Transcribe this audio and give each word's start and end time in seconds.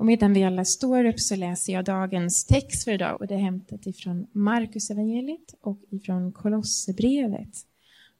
Och 0.00 0.06
medan 0.06 0.32
vi 0.32 0.44
alla 0.44 0.64
står 0.64 1.04
upp 1.04 1.20
så 1.20 1.36
läser 1.36 1.72
jag 1.72 1.84
dagens 1.84 2.44
text 2.44 2.84
för 2.84 2.92
idag 2.92 3.20
och 3.20 3.26
det 3.26 3.34
är 3.34 3.38
hämtat 3.38 3.86
ifrån 3.86 4.26
Markus 4.32 4.90
evangeliet 4.90 5.54
och 5.60 5.78
ifrån 5.90 6.32
Kolosserbrevet. 6.32 7.66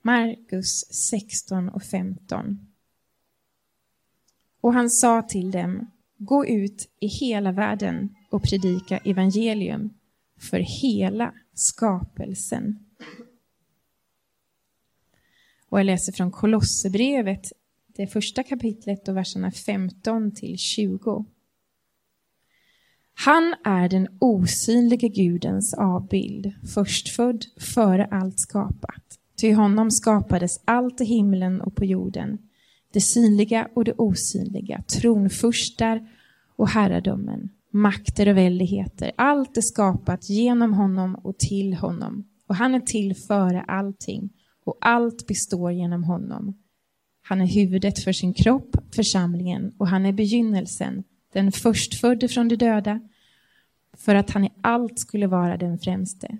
Markus 0.03 0.85
16 1.11 1.69
och 1.69 1.82
15. 1.82 2.66
Och 4.61 4.74
han 4.74 4.90
sa 4.90 5.22
till 5.22 5.51
dem, 5.51 5.90
gå 6.16 6.46
ut 6.46 6.88
i 7.01 7.06
hela 7.06 7.53
världen 7.53 8.15
och 8.31 8.42
predika 8.42 8.99
evangelium 8.99 9.90
för 10.38 10.58
hela 10.58 11.35
skapelsen. 11.54 12.87
Och 15.69 15.78
jag 15.78 15.87
läser 15.87 16.12
från 16.12 16.30
Kolosserbrevet, 16.30 17.52
det 17.87 18.06
första 18.06 18.42
kapitlet 18.42 19.09
och 19.09 19.16
verserna 19.16 19.51
15 19.51 20.34
till 20.34 20.59
20. 20.59 21.24
Han 23.25 23.55
är 23.65 23.88
den 23.88 24.09
osynlige 24.19 25.09
Gudens 25.09 25.74
avbild, 25.74 26.52
förstfödd 26.74 27.45
före 27.74 28.05
allt 28.11 28.41
skapat. 28.41 29.19
Till 29.37 29.55
honom 29.55 29.91
skapades 29.91 30.61
allt 30.65 31.01
i 31.01 31.05
himlen 31.05 31.61
och 31.61 31.75
på 31.75 31.84
jorden, 31.84 32.38
det 32.92 33.01
synliga 33.01 33.69
och 33.75 33.84
det 33.84 33.92
osynliga, 33.92 34.83
tronfurstar 34.83 36.09
och 36.56 36.69
herradömen, 36.69 37.48
makter 37.70 38.28
och 38.28 38.37
väldigheter. 38.37 39.12
Allt 39.16 39.56
är 39.56 39.61
skapat 39.61 40.30
genom 40.30 40.73
honom 40.73 41.14
och 41.14 41.39
till 41.39 41.75
honom. 41.75 42.25
Och 42.47 42.55
han 42.55 42.75
är 42.75 42.80
till 42.80 43.16
före 43.16 43.61
allting 43.61 44.30
och 44.64 44.78
allt 44.80 45.27
består 45.27 45.73
genom 45.73 46.05
honom. 46.05 46.55
Han 47.23 47.41
är 47.41 47.47
huvudet 47.47 47.98
för 47.98 48.12
sin 48.12 48.34
kropp, 48.34 48.77
församlingen, 48.95 49.75
och 49.78 49.89
han 49.89 50.06
är 50.06 50.12
begynnelsen, 50.12 51.05
den 51.33 51.52
förstfödde 51.52 52.28
från 52.28 52.48
de 52.48 52.56
döda, 52.56 53.00
för 54.00 54.14
att 54.14 54.30
han 54.30 54.45
i 54.45 54.52
allt 54.60 54.98
skulle 54.98 55.27
vara 55.27 55.56
den 55.56 55.78
främste. 55.78 56.38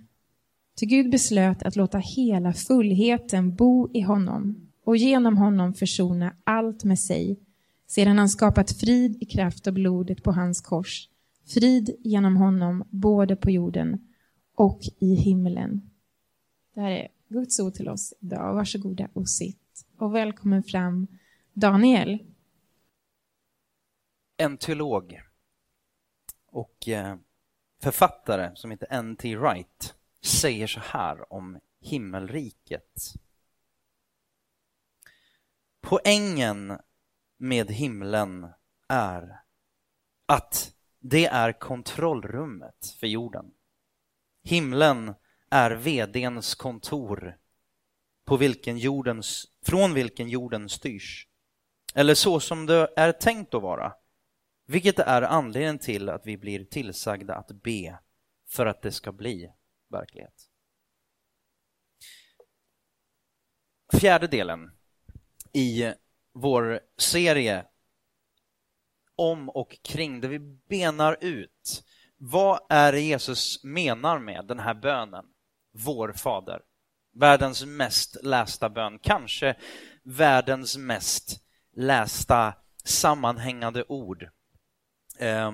Ty 0.81 0.87
Gud 0.87 1.11
beslöt 1.11 1.63
att 1.63 1.77
låta 1.77 1.99
hela 1.99 2.53
fullheten 2.53 3.55
bo 3.55 3.91
i 3.93 4.01
honom 4.01 4.71
och 4.85 4.97
genom 4.97 5.37
honom 5.37 5.75
försona 5.75 6.35
allt 6.45 6.85
med 6.85 6.99
sig, 6.99 7.41
sedan 7.87 8.19
han 8.19 8.29
skapat 8.29 8.73
frid 8.73 9.23
i 9.23 9.27
kraft 9.27 9.67
av 9.67 9.73
blodet 9.75 10.23
på 10.23 10.33
hans 10.33 10.61
kors, 10.61 11.09
frid 11.47 11.97
genom 11.99 12.37
honom 12.37 12.85
både 12.91 13.37
på 13.37 13.51
jorden 13.51 14.09
och 14.55 14.81
i 14.99 15.15
himlen. 15.15 15.91
Det 16.75 16.81
här 16.81 16.91
är 16.91 17.09
Guds 17.29 17.61
ord 17.61 17.75
till 17.75 17.89
oss 17.89 18.15
idag. 18.21 18.55
Varsågoda 18.55 19.09
och 19.13 19.29
sitt. 19.29 19.87
Och 19.99 20.15
välkommen 20.15 20.63
fram 20.63 21.07
Daniel. 21.53 22.19
En 24.37 24.57
teolog 24.57 25.21
och 26.47 26.89
eh, 26.89 27.17
författare 27.81 28.57
som 28.57 28.71
heter 28.71 28.89
N.T. 28.91 29.37
Wright 29.37 29.95
säger 30.23 30.67
så 30.67 30.81
här 30.81 31.33
om 31.33 31.61
himmelriket. 31.81 33.15
Poängen 35.81 36.79
med 37.39 37.71
himlen 37.71 38.53
är 38.89 39.41
att 40.27 40.75
det 40.99 41.27
är 41.27 41.53
kontrollrummet 41.53 42.97
för 43.01 43.07
jorden. 43.07 43.51
Himlen 44.43 45.15
är 45.51 45.71
vdns 45.71 46.55
kontor 46.55 47.39
på 48.25 48.37
vilken 48.37 48.79
jordens, 48.79 49.47
från 49.63 49.95
vilken 49.95 50.29
jorden 50.29 50.69
styrs. 50.69 51.27
Eller 51.95 52.15
så 52.15 52.41
som 52.41 52.67
det 52.67 52.93
är 52.97 53.13
tänkt 53.13 53.55
att 53.55 53.63
vara. 53.63 53.93
Vilket 54.71 54.99
är 54.99 55.23
anledningen 55.23 55.79
till 55.79 56.09
att 56.09 56.27
vi 56.27 56.37
blir 56.37 56.65
tillsagda 56.65 57.35
att 57.35 57.63
be 57.63 57.99
för 58.49 58.67
att 58.67 58.83
det 58.83 58.93
ska 58.93 59.13
bli 59.13 59.53
verklighet. 59.89 60.51
Fjärde 64.01 64.27
delen 64.27 64.71
i 65.53 65.93
vår 66.33 66.81
serie 66.97 67.67
om 69.17 69.49
och 69.49 69.79
kring, 69.83 70.21
där 70.21 70.29
vi 70.29 70.39
benar 70.69 71.17
ut 71.21 71.85
vad 72.17 72.61
är 72.69 72.93
det 72.93 73.01
Jesus 73.01 73.65
menar 73.65 74.19
med 74.19 74.47
den 74.47 74.59
här 74.59 74.75
bönen, 74.75 75.25
vår 75.73 76.13
Fader? 76.13 76.63
Världens 77.13 77.65
mest 77.65 78.17
lästa 78.23 78.69
bön, 78.69 78.99
kanske 78.99 79.57
världens 80.03 80.77
mest 80.77 81.45
lästa 81.77 82.55
sammanhängande 82.85 83.85
ord. 83.89 84.31
Eh, 85.21 85.53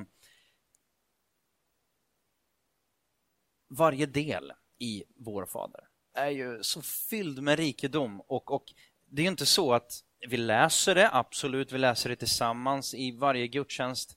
varje 3.68 4.06
del 4.06 4.52
i 4.78 5.04
Vår 5.16 5.46
Fader 5.46 5.80
är 6.14 6.30
ju 6.30 6.62
så 6.62 6.82
fylld 6.82 7.42
med 7.42 7.58
rikedom 7.58 8.20
och, 8.20 8.50
och 8.50 8.64
det 9.04 9.22
är 9.22 9.24
ju 9.24 9.30
inte 9.30 9.46
så 9.46 9.72
att 9.72 10.04
vi 10.28 10.36
läser 10.36 10.94
det, 10.94 11.10
absolut, 11.12 11.72
vi 11.72 11.78
läser 11.78 12.10
det 12.10 12.16
tillsammans 12.16 12.94
i 12.94 13.10
varje 13.10 13.46
gudstjänst. 13.46 14.16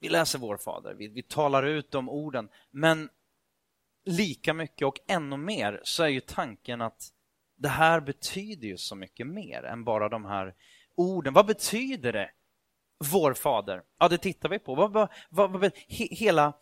Vi 0.00 0.08
läser 0.08 0.38
Vår 0.38 0.56
Fader, 0.56 0.94
vi, 0.94 1.08
vi 1.08 1.22
talar 1.22 1.62
ut 1.62 1.90
de 1.90 2.08
orden, 2.08 2.48
men 2.70 3.08
lika 4.04 4.54
mycket 4.54 4.86
och 4.86 5.00
ännu 5.06 5.36
mer 5.36 5.80
så 5.84 6.02
är 6.02 6.08
ju 6.08 6.20
tanken 6.20 6.80
att 6.80 7.12
det 7.56 7.68
här 7.68 8.00
betyder 8.00 8.68
ju 8.68 8.76
så 8.76 8.94
mycket 8.94 9.26
mer 9.26 9.62
än 9.62 9.84
bara 9.84 10.08
de 10.08 10.24
här 10.24 10.54
orden. 10.94 11.34
Vad 11.34 11.46
betyder 11.46 12.12
det? 12.12 12.30
Vår 13.04 13.34
Fader. 13.34 13.82
Ja, 13.98 14.08
det 14.08 14.18
tittar 14.18 14.48
vi 14.48 14.58
på. 14.58 14.74
Vad, 14.74 14.92
vad, 15.30 15.50
vad, 15.50 15.64
he, 15.88 16.08
hela 16.10 16.52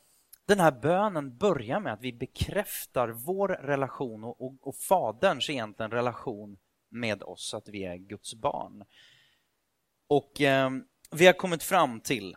den 0.47 0.60
här 0.60 0.72
bönen 0.72 1.37
börjar 1.37 1.81
med 1.81 1.93
att 1.93 2.03
vi 2.03 2.12
bekräftar 2.12 3.09
vår 3.09 3.49
relation 3.49 4.25
och, 4.25 4.41
och, 4.41 4.69
och 4.69 4.77
Faderns 4.77 5.50
egentligen 5.50 5.91
relation 5.91 6.59
med 6.91 7.22
oss, 7.22 7.54
att 7.54 7.69
vi 7.69 7.84
är 7.84 7.97
Guds 7.97 8.34
barn. 8.34 8.84
Och 10.09 10.41
eh, 10.41 10.71
vi 11.10 11.27
har 11.27 11.32
kommit 11.32 11.62
fram 11.62 12.00
till 12.00 12.37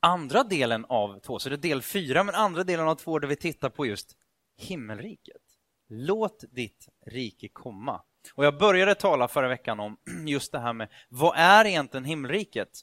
andra 0.00 0.44
delen 0.44 0.84
av 0.84 1.20
två, 1.20 1.38
så 1.38 1.48
det 1.48 1.54
är 1.54 1.56
del 1.56 1.82
fyra, 1.82 2.24
men 2.24 2.34
andra 2.34 2.64
delen 2.64 2.88
av 2.88 2.94
två 2.94 3.18
där 3.18 3.28
vi 3.28 3.36
tittar 3.36 3.70
på 3.70 3.86
just 3.86 4.16
himmelriket. 4.56 5.42
Låt 5.88 6.44
ditt 6.50 6.88
rike 7.06 7.48
komma. 7.48 8.02
Och 8.34 8.44
jag 8.44 8.58
började 8.58 8.94
tala 8.94 9.28
förra 9.28 9.48
veckan 9.48 9.80
om 9.80 9.96
just 10.26 10.52
det 10.52 10.58
här 10.58 10.72
med 10.72 10.88
vad 11.08 11.36
är 11.36 11.64
egentligen 11.64 12.04
himmelriket? 12.04 12.80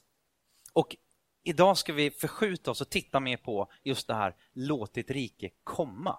Och 0.72 0.96
idag 1.44 1.78
ska 1.78 1.92
vi 1.92 2.10
förskjuta 2.10 2.70
oss 2.70 2.80
och 2.80 2.90
titta 2.90 3.20
mer 3.20 3.36
på 3.36 3.70
just 3.82 4.08
det 4.08 4.14
här 4.14 4.34
låt 4.52 4.94
ditt 4.94 5.10
rike 5.10 5.50
komma. 5.64 6.18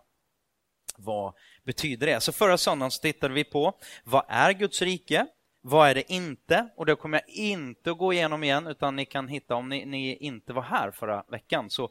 Vad 0.97 1.33
betyder 1.63 2.07
det? 2.07 2.21
Så 2.21 2.31
förra 2.31 2.57
söndagen 2.57 2.91
så 2.91 3.01
tittade 3.01 3.33
vi 3.33 3.43
på 3.43 3.79
vad 4.03 4.25
är 4.27 4.51
Guds 4.51 4.81
rike? 4.81 5.27
Vad 5.61 5.89
är 5.89 5.95
det 5.95 6.11
inte? 6.11 6.69
Och 6.75 6.85
det 6.85 6.95
kommer 6.95 7.17
jag 7.17 7.35
inte 7.35 7.91
att 7.91 7.97
gå 7.97 8.13
igenom 8.13 8.43
igen 8.43 8.67
utan 8.67 8.95
ni 8.95 9.05
kan 9.05 9.27
hitta, 9.27 9.55
om 9.55 9.69
ni, 9.69 9.85
ni 9.85 10.15
inte 10.15 10.53
var 10.53 10.61
här 10.61 10.91
förra 10.91 11.23
veckan 11.27 11.69
så 11.69 11.89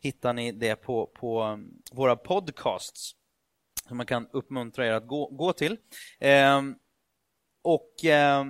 hittar 0.00 0.32
ni 0.32 0.52
det 0.52 0.76
på, 0.76 1.06
på 1.06 1.42
um, 1.42 1.82
våra 1.92 2.16
podcasts 2.16 3.14
som 3.88 3.96
man 3.96 4.06
kan 4.06 4.28
uppmuntra 4.32 4.86
er 4.86 4.92
att 4.92 5.06
gå, 5.06 5.26
gå 5.26 5.52
till. 5.52 5.76
Eh, 6.18 6.62
och 7.62 8.04
eh, 8.04 8.44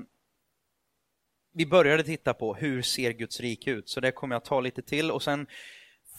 vi 1.52 1.66
började 1.66 2.02
titta 2.02 2.34
på 2.34 2.54
hur 2.54 2.82
ser 2.82 3.12
Guds 3.12 3.40
rike 3.40 3.70
ut, 3.70 3.88
så 3.88 4.00
det 4.00 4.12
kommer 4.12 4.34
jag 4.34 4.44
ta 4.44 4.60
lite 4.60 4.82
till 4.82 5.10
och 5.10 5.22
sen 5.22 5.46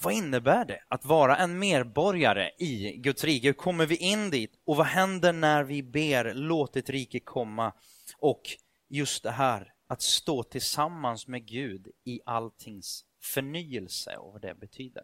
vad 0.01 0.13
innebär 0.13 0.65
det 0.65 0.83
att 0.87 1.05
vara 1.05 1.37
en 1.37 1.59
medborgare 1.59 2.51
i 2.57 2.97
Guds 2.97 3.23
rike? 3.23 3.47
Hur 3.47 3.53
kommer 3.53 3.85
vi 3.85 3.95
in 3.95 4.29
dit? 4.29 4.59
Och 4.65 4.75
vad 4.75 4.85
händer 4.85 5.33
när 5.33 5.63
vi 5.63 5.83
ber 5.83 6.33
låt 6.33 6.73
ditt 6.73 6.89
rike 6.89 7.19
komma? 7.19 7.73
Och 8.17 8.41
just 8.87 9.23
det 9.23 9.31
här 9.31 9.73
att 9.87 10.01
stå 10.01 10.43
tillsammans 10.43 11.27
med 11.27 11.45
Gud 11.45 11.87
i 12.03 12.21
alltings 12.25 13.05
förnyelse 13.21 14.17
och 14.17 14.33
vad 14.33 14.41
det 14.41 14.55
betyder. 14.55 15.03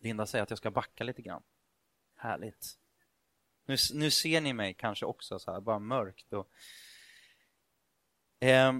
Linda 0.00 0.26
säger 0.26 0.42
att 0.42 0.50
jag 0.50 0.58
ska 0.58 0.70
backa 0.70 1.04
lite 1.04 1.22
grann. 1.22 1.42
Härligt. 2.16 2.78
Nu, 3.66 3.76
nu 3.92 4.10
ser 4.10 4.40
ni 4.40 4.52
mig 4.52 4.74
kanske 4.74 5.06
också 5.06 5.38
så 5.38 5.52
här, 5.52 5.60
bara 5.60 5.78
mörkt. 5.78 6.32
Och, 6.32 6.48
eh, 8.48 8.72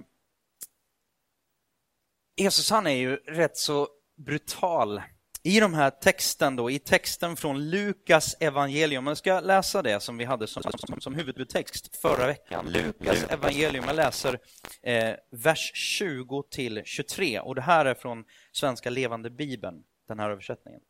Jesus 2.37 2.71
han 2.71 2.87
är 2.87 2.91
ju 2.91 3.17
rätt 3.17 3.57
så 3.57 3.89
brutal 4.17 5.03
i 5.47 5.61
de 5.61 5.75
här 5.75 5.91
texten 5.91 6.57
då, 6.57 6.71
i 6.71 6.79
texten 6.79 7.37
från 7.37 7.71
Lukas 7.71 8.37
evangelium, 8.41 9.07
jag 9.07 9.17
ska 9.17 9.41
läsa 9.41 9.83
det 9.83 10.01
som 10.01 10.19
vi 10.19 10.25
hade 10.25 10.47
som, 10.47 10.63
som, 10.63 11.01
som 11.01 11.15
huvudtext 11.15 11.97
förra 11.97 12.27
veckan. 12.27 12.67
Lukas 12.73 13.25
evangelium, 13.25 13.85
jag 13.87 13.97
läser 13.97 14.39
eh, 14.83 15.15
vers 15.31 15.73
20 15.75 16.43
till 16.51 16.83
23 16.85 17.41
och 17.41 17.55
det 17.55 17.61
här 17.61 17.85
är 17.85 17.95
från 17.95 18.25
Svenska 18.53 18.91
levande 18.91 19.31
bibeln, 19.31 19.83
den 20.09 20.19
här 20.19 20.31
översättningen. 20.31 20.81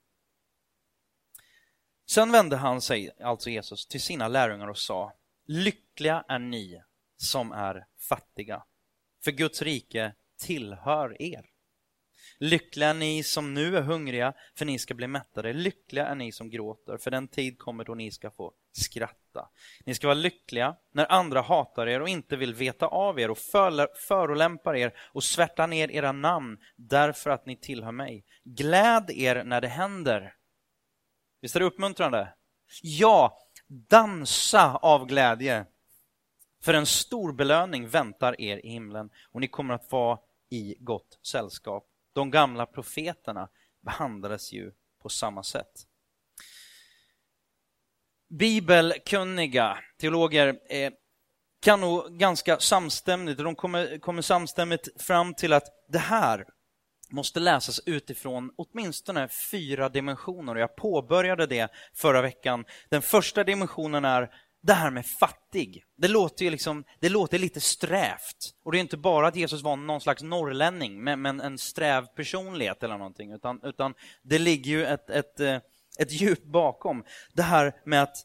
Sen 2.06 2.32
vände 2.32 2.56
han 2.56 2.80
sig, 2.80 3.10
alltså 3.20 3.50
Jesus, 3.50 3.86
till 3.86 4.00
sina 4.00 4.28
lärjungar 4.28 4.68
och 4.68 4.78
sa 4.78 5.12
Lyckliga 5.46 6.24
är 6.28 6.38
ni 6.38 6.82
som 7.16 7.52
är 7.52 7.86
fattiga, 8.08 8.62
för 9.24 9.30
Guds 9.30 9.62
rike 9.62 10.12
tillhör 10.38 11.22
er. 11.22 11.44
Lyckliga 12.38 12.88
är 12.88 12.94
ni 12.94 13.22
som 13.22 13.54
nu 13.54 13.76
är 13.76 13.82
hungriga, 13.82 14.32
för 14.54 14.64
ni 14.64 14.78
ska 14.78 14.94
bli 14.94 15.06
mättade. 15.06 15.52
Lyckliga 15.52 16.06
är 16.06 16.14
ni 16.14 16.32
som 16.32 16.50
gråter, 16.50 16.98
för 16.98 17.10
den 17.10 17.28
tid 17.28 17.58
kommer 17.58 17.84
då 17.84 17.94
ni 17.94 18.10
ska 18.10 18.30
få 18.30 18.52
skratta. 18.72 19.48
Ni 19.84 19.94
ska 19.94 20.06
vara 20.06 20.14
lyckliga 20.14 20.76
när 20.92 21.12
andra 21.12 21.40
hatar 21.40 21.86
er 21.86 22.02
och 22.02 22.08
inte 22.08 22.36
vill 22.36 22.54
veta 22.54 22.86
av 22.86 23.20
er 23.20 23.30
och 23.30 23.38
förolämpar 24.08 24.76
er 24.76 24.92
och 24.98 25.24
svärtar 25.24 25.66
ner 25.66 25.90
era 25.90 26.12
namn 26.12 26.58
därför 26.76 27.30
att 27.30 27.46
ni 27.46 27.56
tillhör 27.56 27.92
mig. 27.92 28.24
Gläd 28.44 29.10
er 29.10 29.44
när 29.44 29.60
det 29.60 29.68
händer. 29.68 30.34
Visst 31.46 31.56
är 31.56 31.60
det 31.60 31.66
uppmuntrande? 31.66 32.34
Ja, 32.82 33.38
dansa 33.68 34.76
av 34.76 35.06
glädje. 35.06 35.66
För 36.62 36.74
en 36.74 36.86
stor 36.86 37.32
belöning 37.32 37.88
väntar 37.88 38.40
er 38.40 38.66
i 38.66 38.68
himlen 38.68 39.10
och 39.32 39.40
ni 39.40 39.48
kommer 39.48 39.74
att 39.74 39.92
vara 39.92 40.18
i 40.50 40.76
gott 40.78 41.18
sällskap. 41.22 41.86
De 42.12 42.30
gamla 42.30 42.66
profeterna 42.66 43.48
behandlades 43.80 44.52
ju 44.52 44.72
på 45.02 45.08
samma 45.08 45.42
sätt. 45.42 45.86
Bibelkunniga 48.28 49.78
teologer 50.00 50.58
kan 51.60 51.80
nog 51.80 52.18
ganska 52.18 52.58
samstämmigt, 52.58 53.38
de 53.38 53.54
kommer, 53.54 53.98
kommer 53.98 54.22
samstämmigt 54.22 55.02
fram 55.02 55.34
till 55.34 55.52
att 55.52 55.66
det 55.88 55.98
här 55.98 56.46
måste 57.10 57.40
läsas 57.40 57.80
utifrån 57.86 58.50
åtminstone 58.56 59.28
fyra 59.28 59.88
dimensioner. 59.88 60.56
Jag 60.56 60.76
påbörjade 60.76 61.46
det 61.46 61.68
förra 61.94 62.22
veckan. 62.22 62.64
Den 62.88 63.02
första 63.02 63.44
dimensionen 63.44 64.04
är 64.04 64.30
det 64.62 64.72
här 64.72 64.90
med 64.90 65.06
fattig. 65.06 65.84
Det 65.96 66.08
låter 66.08 66.44
ju 66.44 66.50
liksom, 66.50 66.84
det 67.00 67.08
låter 67.08 67.38
lite 67.38 67.60
strävt. 67.60 68.54
Och 68.64 68.72
det 68.72 68.78
är 68.78 68.80
inte 68.80 68.96
bara 68.96 69.28
att 69.28 69.36
Jesus 69.36 69.62
var 69.62 69.76
någon 69.76 70.00
slags 70.00 70.22
norrlänning 70.22 71.04
med, 71.04 71.18
men 71.18 71.40
en 71.40 71.58
sträv 71.58 72.06
personlighet 72.06 72.82
eller 72.82 72.98
någonting, 72.98 73.32
utan, 73.32 73.60
utan 73.62 73.94
det 74.22 74.38
ligger 74.38 74.70
ju 74.70 74.86
ett, 74.86 75.10
ett, 75.10 75.40
eh, 75.40 75.58
ett 75.98 76.12
djup 76.12 76.44
bakom. 76.44 77.04
Det 77.32 77.42
här 77.42 77.72
med 77.84 78.02
att 78.02 78.16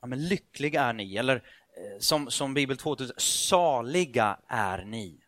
ja, 0.00 0.06
men 0.06 0.28
lycklig 0.28 0.74
är 0.74 0.92
ni, 0.92 1.16
eller 1.16 1.36
eh, 1.36 1.98
som, 2.00 2.30
som 2.30 2.54
Bibel 2.54 2.76
2000, 2.76 3.14
saliga 3.18 4.38
är 4.48 4.84
ni. 4.84 5.20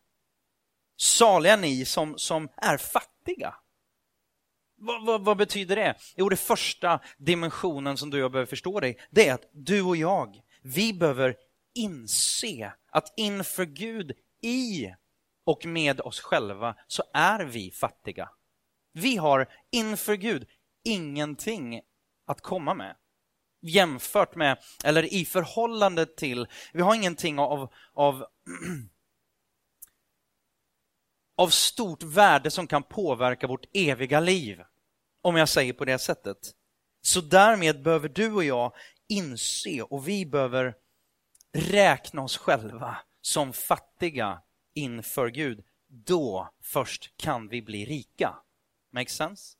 Saliga 1.00 1.56
ni 1.56 1.85
som, 1.85 2.19
som 2.19 2.49
är 2.56 2.77
fattiga. 2.77 3.55
Vad, 4.77 5.06
vad, 5.06 5.25
vad, 5.25 5.37
betyder 5.37 5.77
det? 5.77 5.95
Jo, 6.17 6.29
det 6.29 6.37
första 6.37 7.00
dimensionen 7.19 7.97
som 7.97 8.11
du 8.11 8.17
och 8.17 8.23
jag 8.23 8.33
behöver 8.33 8.50
förstå 8.50 8.81
dig, 8.81 8.99
det 9.11 9.29
är 9.29 9.35
att 9.35 9.50
du 9.53 9.83
och 9.83 9.97
jag, 9.97 10.41
vi 10.62 10.93
behöver 10.93 11.37
inse 11.75 12.73
att 12.91 13.12
inför 13.17 13.65
Gud, 13.65 14.12
i 14.43 14.87
och 15.45 15.67
med 15.67 16.00
oss 16.00 16.21
själva, 16.21 16.75
så 16.87 17.03
är 17.12 17.45
vi 17.45 17.71
fattiga. 17.71 18.31
Vi 18.93 19.17
har 19.17 19.49
inför 19.71 20.15
Gud 20.15 20.47
ingenting 20.85 21.81
att 22.27 22.41
komma 22.41 22.75
med 22.75 22.97
jämfört 23.61 24.35
med, 24.35 24.59
eller 24.85 25.15
i 25.15 25.25
förhållande 25.25 26.06
till, 26.06 26.47
vi 26.73 26.83
har 26.83 26.95
ingenting 26.95 27.39
av, 27.39 27.73
av, 27.95 28.25
av 31.38 31.49
stort 31.49 32.02
värde 32.02 32.50
som 32.50 32.67
kan 32.67 32.82
påverka 32.82 33.46
vårt 33.46 33.67
eviga 33.73 34.20
liv, 34.20 34.62
om 35.23 35.37
jag 35.37 35.49
säger 35.49 35.73
på 35.73 35.85
det 35.85 35.99
sättet. 35.99 36.38
Så 37.02 37.20
därmed 37.20 37.82
behöver 37.82 38.08
du 38.08 38.32
och 38.32 38.44
jag 38.44 38.73
inse 39.08 39.82
och 39.82 40.08
vi 40.08 40.26
behöver 40.26 40.75
räkna 41.52 42.23
oss 42.23 42.37
själva 42.37 42.96
som 43.20 43.52
fattiga 43.52 44.43
inför 44.75 45.29
Gud. 45.29 45.64
Då 45.87 46.55
först 46.62 47.17
kan 47.17 47.49
vi 47.49 47.62
bli 47.62 47.85
rika. 47.85 48.37
Make 48.93 49.11
sense? 49.11 49.56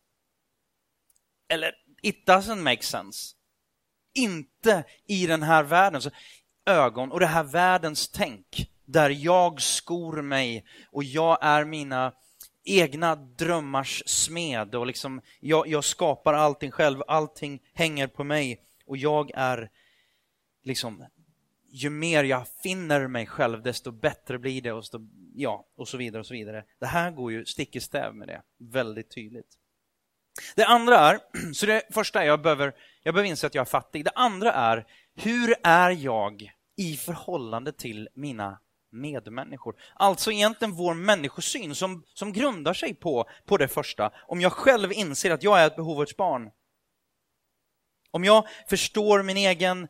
Eller, 1.49 1.75
it 2.03 2.29
doesn't 2.29 2.63
make 2.63 2.83
sense. 2.83 3.35
Inte 4.15 4.85
i 5.07 5.27
den 5.27 5.43
här 5.43 5.63
världens 5.63 6.09
ögon 6.67 7.13
och 7.13 7.21
det 7.21 7.27
här 7.27 7.45
världens 7.45 8.09
tänk 8.09 8.71
där 8.89 9.11
jag 9.11 9.63
skor 9.63 10.23
mig 10.23 10.65
och 10.93 11.05
jag 11.05 11.39
är 11.41 11.65
mina 11.65 12.13
egna 12.65 13.17
drömmars 13.17 14.03
smed 14.07 14.75
och 14.75 14.87
liksom 14.87 15.21
jag, 15.41 15.67
jag 15.69 15.85
skapar 15.85 16.35
allting 16.35 16.71
själv, 16.71 17.03
allting 17.07 17.63
hänger 17.75 18.07
på 18.07 18.25
mig 18.25 18.61
och 18.87 18.97
jag 18.97 19.31
är 19.35 19.71
liksom 20.65 21.05
ju 21.71 21.91
mer 21.91 22.25
jag 22.25 22.49
finner 22.63 23.07
mig 23.07 23.27
själv 23.27 23.63
desto 23.63 23.91
bättre 23.91 24.39
blir 24.39 24.63
det 24.63 24.73
och, 24.73 24.85
så, 24.85 25.09
ja, 25.35 25.67
och 25.77 25.89
så 25.89 25.97
vidare 25.97 26.21
och 26.21 26.27
så 26.27 26.35
vidare. 26.35 26.65
Det 26.81 26.87
här 26.87 27.11
går 27.11 27.33
ju 27.33 27.45
stick 27.45 27.77
i 27.77 27.81
stäv 27.81 28.15
med 28.15 28.29
det, 28.29 28.43
väldigt 28.59 29.11
tydligt. 29.15 29.59
Det 30.57 30.65
andra 30.65 30.99
är, 30.99 31.19
så 31.55 31.67
det 31.67 31.83
första 31.91 32.23
är 32.23 32.27
jag 32.27 32.43
behöver, 32.43 32.75
jag 33.03 33.15
behöver 33.15 33.31
inse 33.31 33.47
att 33.47 33.55
jag 33.55 33.63
är 33.63 33.71
fattig. 33.71 34.05
Det 34.05 34.13
andra 34.15 34.53
är, 34.53 34.87
hur 35.15 35.55
är 35.63 35.91
jag 35.91 36.53
i 36.77 36.97
förhållande 36.97 37.73
till 37.73 38.09
mina 38.15 38.59
medmänniskor? 38.91 39.77
Alltså 39.95 40.33
egentligen 40.33 40.75
vår 40.75 40.95
människosyn 40.95 41.75
som, 41.75 42.05
som 42.15 42.33
grundar 42.33 42.75
sig 42.75 42.95
på, 42.95 43.29
på 43.47 43.57
det 43.57 43.69
första. 43.69 44.13
Om 44.27 44.41
jag 44.41 44.53
själv 44.53 44.93
inser 44.93 45.31
att 45.31 45.43
jag 45.43 45.61
är 45.61 45.67
ett 45.67 45.77
behovets 45.77 46.17
barn. 46.17 46.51
Om 48.11 48.25
jag 48.25 48.49
förstår 48.69 49.23
min 49.23 49.37
egen 49.37 49.89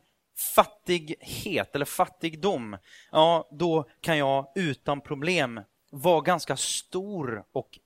fattighet 0.55 1.75
eller 1.75 1.85
fattigdom, 1.85 2.77
ja, 3.11 3.49
då 3.51 3.89
kan 4.01 4.17
jag 4.17 4.51
utan 4.55 5.01
problem 5.01 5.61
vara 5.91 6.21
ganska 6.21 6.57
stor 6.57 7.43
och 7.51 7.79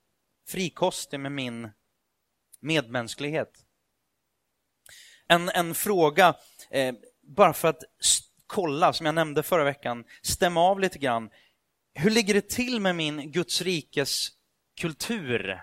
frikostig 0.48 1.20
med 1.20 1.32
min 1.32 1.70
medmänsklighet. 2.60 3.64
En, 5.26 5.48
en 5.48 5.74
fråga, 5.74 6.34
eh, 6.70 6.94
bara 7.22 7.52
för 7.52 7.68
att 7.68 7.82
kolla, 8.46 8.92
som 8.92 9.06
jag 9.06 9.14
nämnde 9.14 9.42
förra 9.42 9.64
veckan, 9.64 10.04
stämma 10.22 10.60
av 10.60 10.80
lite 10.80 10.98
grann. 10.98 11.30
Hur 11.94 12.10
ligger 12.10 12.34
det 12.34 12.48
till 12.48 12.80
med 12.80 12.96
min 12.96 13.32
Guds 13.32 13.62
rikes 13.62 14.28
kultur? 14.80 15.60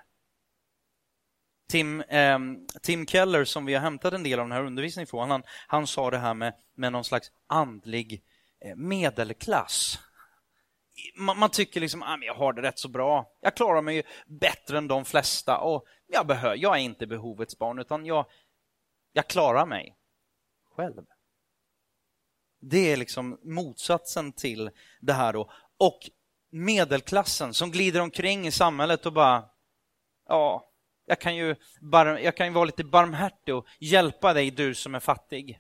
Tim, 1.70 2.02
eh, 2.02 2.40
Tim 2.82 3.08
Keller, 3.08 3.46
som 3.46 3.66
vi 3.66 3.74
har 3.74 3.82
hämtat 3.82 4.14
en 4.14 4.24
del 4.24 4.40
av 4.40 4.46
den 4.46 4.52
här 4.52 4.66
undervisningen 4.66 5.08
från, 5.08 5.30
han, 5.30 5.44
han 5.68 5.88
sa 5.88 6.12
det 6.12 6.18
här 6.18 6.34
med, 6.34 6.54
med 6.76 6.92
någon 6.92 7.04
slags 7.04 7.32
andlig 7.48 8.24
eh, 8.66 8.76
medelklass. 8.76 10.00
Man, 11.16 11.40
man, 11.40 11.50
tycker 11.50 11.82
liksom, 11.82 12.04
ah, 12.04 12.18
jag 12.22 12.36
har 12.36 12.54
det 12.54 12.62
rätt 12.62 12.80
så 12.80 12.90
bra. 12.90 13.32
Jag 13.42 13.56
klarar 13.56 13.82
mig 13.82 14.04
bättre 14.26 14.78
än 14.78 14.88
de 14.88 15.06
flesta 15.06 15.58
och 15.58 15.86
jag, 16.08 16.28
behör, 16.28 16.56
jag 16.56 16.76
är 16.76 16.82
inte 16.82 17.08
behovets 17.08 17.58
barn, 17.58 17.80
utan 17.80 18.06
jag, 18.06 18.26
jag 19.14 19.28
klarar 19.28 19.66
mig 19.66 19.98
själv. 20.76 21.04
Det 22.62 22.92
är 22.92 22.98
liksom 22.98 23.40
motsatsen 23.44 24.32
till 24.32 24.70
det 25.00 25.14
här 25.14 25.34
då. 25.34 25.52
Och 25.78 26.00
medelklassen 26.52 27.54
som 27.54 27.72
glider 27.72 28.00
omkring 28.00 28.48
i 28.48 28.52
samhället 28.52 29.06
och 29.06 29.14
bara, 29.14 29.46
ja, 30.28 30.72
jag 31.06 31.20
kan 31.20 31.36
ju, 31.36 31.56
bar, 31.82 32.06
jag 32.06 32.38
kan 32.38 32.48
ju 32.48 32.54
vara 32.54 32.66
lite 32.66 32.84
barmhärtig 32.84 33.56
och 33.56 33.66
hjälpa 33.80 34.34
dig 34.34 34.52
du 34.52 34.76
som 34.76 34.96
är 34.96 35.00
fattig. 35.00 35.60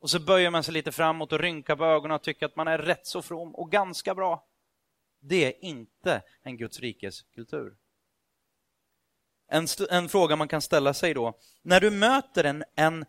Och 0.00 0.10
så 0.10 0.20
böjer 0.20 0.50
man 0.50 0.62
sig 0.62 0.74
lite 0.74 0.92
framåt 0.92 1.32
och 1.32 1.40
rynkar 1.40 1.76
på 1.76 1.84
ögonen 1.84 2.14
och 2.14 2.22
tycker 2.22 2.46
att 2.46 2.56
man 2.56 2.68
är 2.68 2.78
rätt 2.78 3.06
så 3.06 3.22
from 3.22 3.54
och 3.54 3.72
ganska 3.72 4.14
bra. 4.14 4.46
Det 5.20 5.44
är 5.44 5.64
inte 5.64 6.22
en 6.42 6.56
Guds 6.56 6.80
rikes 6.80 7.22
kultur. 7.22 7.76
En, 9.48 9.66
en 9.90 10.08
fråga 10.08 10.36
man 10.36 10.48
kan 10.48 10.62
ställa 10.62 10.94
sig 10.94 11.14
då, 11.14 11.38
när 11.62 11.80
du 11.80 11.90
möter 11.90 12.44
en, 12.44 12.64
en, 12.74 13.04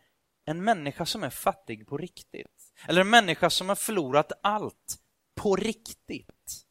en 0.46 0.64
människa 0.64 1.06
som 1.06 1.24
är 1.24 1.30
fattig 1.30 1.88
på 1.88 1.98
riktigt, 1.98 2.59
eller 2.88 3.02
en 3.02 3.10
människa 3.10 3.50
som 3.50 3.70
har 3.70 3.76
förlorat 3.76 4.32
allt 4.44 5.00
på 5.36 5.56
riktigt, 5.56 6.66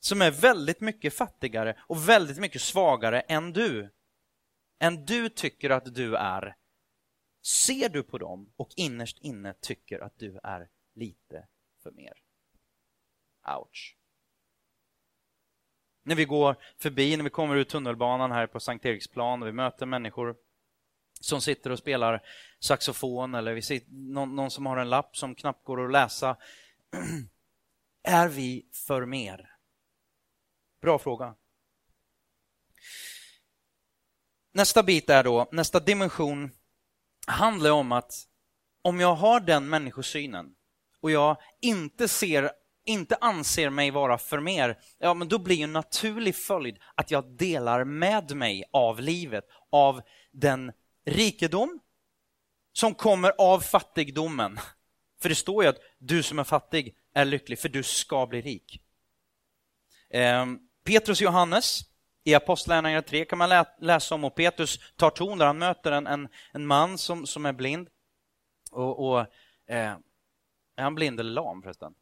som 0.00 0.22
är 0.22 0.30
väldigt 0.30 0.80
mycket 0.80 1.14
fattigare 1.14 1.78
och 1.80 2.08
väldigt 2.08 2.38
mycket 2.38 2.62
svagare 2.62 3.20
än 3.20 3.52
du, 3.52 3.94
än 4.80 5.04
du 5.04 5.28
tycker 5.28 5.70
att 5.70 5.94
du 5.94 6.16
är, 6.16 6.56
ser 7.42 7.88
du 7.88 8.02
på 8.02 8.18
dem 8.18 8.52
och 8.56 8.68
innerst 8.76 9.18
inne 9.18 9.54
tycker 9.60 10.00
att 10.00 10.18
du 10.18 10.38
är 10.42 10.68
lite 10.94 11.46
för 11.82 11.90
mer. 11.90 12.14
Ouch. 13.58 13.96
När 16.02 16.14
vi 16.14 16.24
går 16.24 16.56
förbi, 16.76 17.16
när 17.16 17.24
vi 17.24 17.30
kommer 17.30 17.56
ut 17.56 17.68
tunnelbanan 17.68 18.32
här 18.32 18.46
på 18.46 18.60
Sankt 18.60 18.86
Eriksplan 18.86 19.42
och 19.42 19.48
vi 19.48 19.52
möter 19.52 19.86
människor 19.86 20.36
som 21.24 21.40
sitter 21.40 21.70
och 21.70 21.78
spelar 21.78 22.22
saxofon 22.60 23.34
eller 23.34 23.54
vi 23.54 23.62
sitter, 23.62 23.92
någon, 23.92 24.36
någon 24.36 24.50
som 24.50 24.66
har 24.66 24.76
en 24.76 24.90
lapp 24.90 25.16
som 25.16 25.34
knappt 25.34 25.64
går 25.64 25.84
att 25.84 25.92
läsa. 25.92 26.36
Är 28.02 28.28
vi 28.28 28.66
för 28.86 29.06
mer? 29.06 29.50
Bra 30.80 30.98
fråga. 30.98 31.34
Nästa 34.52 34.82
bit 34.82 35.10
är 35.10 35.24
då, 35.24 35.48
nästa 35.52 35.80
dimension 35.80 36.50
handlar 37.26 37.70
om 37.70 37.92
att 37.92 38.12
om 38.82 39.00
jag 39.00 39.14
har 39.14 39.40
den 39.40 39.68
människosynen 39.68 40.54
och 41.00 41.10
jag 41.10 41.36
inte 41.60 42.08
ser 42.08 42.50
inte 42.86 43.16
anser 43.20 43.70
mig 43.70 43.90
vara 43.90 44.18
för 44.18 44.40
mer, 44.40 44.78
ja 44.98 45.14
men 45.14 45.28
då 45.28 45.38
blir 45.38 45.64
en 45.64 45.72
naturlig 45.72 46.34
följd 46.34 46.78
att 46.94 47.10
jag 47.10 47.36
delar 47.36 47.84
med 47.84 48.36
mig 48.36 48.64
av 48.72 49.00
livet, 49.00 49.44
av 49.70 50.02
den 50.32 50.72
rikedom 51.04 51.80
som 52.72 52.94
kommer 52.94 53.32
av 53.38 53.60
fattigdomen. 53.60 54.58
För 55.22 55.28
det 55.28 55.34
står 55.34 55.64
ju 55.64 55.70
att 55.70 55.78
du 55.98 56.22
som 56.22 56.38
är 56.38 56.44
fattig 56.44 56.96
är 57.14 57.24
lycklig, 57.24 57.58
för 57.58 57.68
du 57.68 57.82
ska 57.82 58.26
bli 58.26 58.40
rik. 58.40 58.82
Ehm, 60.10 60.58
Petrus 60.84 61.20
och 61.20 61.24
Johannes, 61.24 61.80
i 62.24 62.34
Apostlagärningarna 62.34 63.02
3 63.02 63.24
kan 63.24 63.38
man 63.38 63.64
läsa 63.78 64.14
om, 64.14 64.24
och 64.24 64.34
Petrus 64.34 64.78
tar 64.96 65.10
ton 65.10 65.38
där 65.38 65.46
han 65.46 65.58
möter 65.58 65.92
en, 65.92 66.06
en, 66.06 66.28
en 66.52 66.66
man 66.66 66.98
som, 66.98 67.26
som 67.26 67.46
är 67.46 67.52
blind. 67.52 67.88
Och, 68.70 69.08
och 69.08 69.20
eh, 69.66 69.96
Är 70.76 70.82
han 70.82 70.94
blind 70.94 71.20
eller 71.20 71.32
lam 71.32 71.62
förresten? 71.62 71.94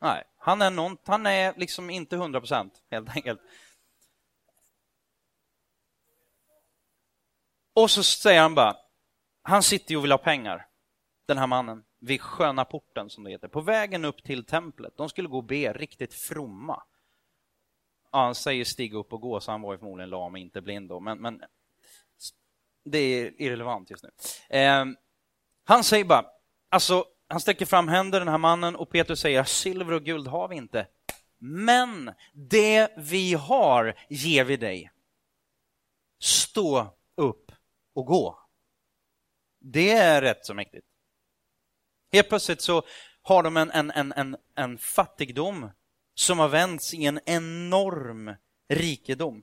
Nej, 0.00 0.24
han 0.36 0.62
är, 0.62 0.70
någon, 0.70 0.96
han 1.04 1.26
är 1.26 1.54
liksom 1.56 1.90
inte 1.90 2.16
100 2.16 2.40
procent 2.40 2.82
helt 2.90 3.08
enkelt. 3.16 3.40
Och 7.78 7.90
så 7.90 8.02
säger 8.02 8.40
han 8.40 8.54
bara, 8.54 8.76
han 9.42 9.62
sitter 9.62 9.90
ju 9.90 9.96
och 9.96 10.04
vill 10.04 10.12
ha 10.12 10.18
pengar, 10.18 10.66
den 11.26 11.38
här 11.38 11.46
mannen, 11.46 11.84
vid 12.00 12.20
sköna 12.20 12.64
porten 12.64 13.10
som 13.10 13.24
det 13.24 13.30
heter, 13.30 13.48
på 13.48 13.60
vägen 13.60 14.04
upp 14.04 14.22
till 14.22 14.44
templet. 14.44 14.96
De 14.96 15.08
skulle 15.08 15.28
gå 15.28 15.36
och 15.36 15.44
be 15.44 15.72
riktigt 15.72 16.14
fromma. 16.14 16.82
Ja, 18.12 18.24
han 18.24 18.34
säger 18.34 18.64
stiga 18.64 18.98
upp 18.98 19.12
och 19.12 19.20
gå, 19.20 19.40
så 19.40 19.50
han 19.50 19.62
var 19.62 19.72
ju 19.72 19.78
förmodligen 19.78 20.10
lam 20.10 20.32
och 20.32 20.38
inte 20.38 20.60
blind 20.60 20.88
då, 20.88 21.00
men, 21.00 21.18
men 21.18 21.42
det 22.84 22.98
är 22.98 23.42
irrelevant 23.42 23.90
just 23.90 24.04
nu. 24.04 24.10
Eh, 24.58 24.84
han 25.64 25.84
säger 25.84 26.04
bara, 26.04 26.24
alltså, 26.68 27.04
han 27.28 27.40
sträcker 27.40 27.66
fram 27.66 27.88
händer, 27.88 28.18
den 28.18 28.28
här 28.28 28.38
mannen, 28.38 28.76
och 28.76 28.90
Petrus 28.90 29.20
säger, 29.20 29.44
silver 29.44 29.92
och 29.92 30.04
guld 30.04 30.26
har 30.26 30.48
vi 30.48 30.56
inte. 30.56 30.86
Men 31.38 32.14
det 32.32 32.90
vi 32.96 33.34
har 33.34 33.94
ger 34.08 34.44
vi 34.44 34.56
dig. 34.56 34.90
Stå 36.20 36.86
upp 37.16 37.48
och 37.98 38.06
gå. 38.06 38.38
Det 39.60 39.90
är 39.90 40.22
rätt 40.22 40.46
så 40.46 40.54
mäktigt. 40.54 40.86
Helt 42.12 42.28
plötsligt 42.28 42.60
så 42.60 42.82
har 43.22 43.42
de 43.42 43.56
en, 43.56 43.70
en, 43.70 43.90
en, 43.90 44.12
en, 44.12 44.36
en 44.54 44.78
fattigdom 44.78 45.70
som 46.14 46.38
har 46.38 46.48
vänts 46.48 46.94
i 46.94 47.04
en 47.04 47.20
enorm 47.26 48.34
rikedom. 48.68 49.42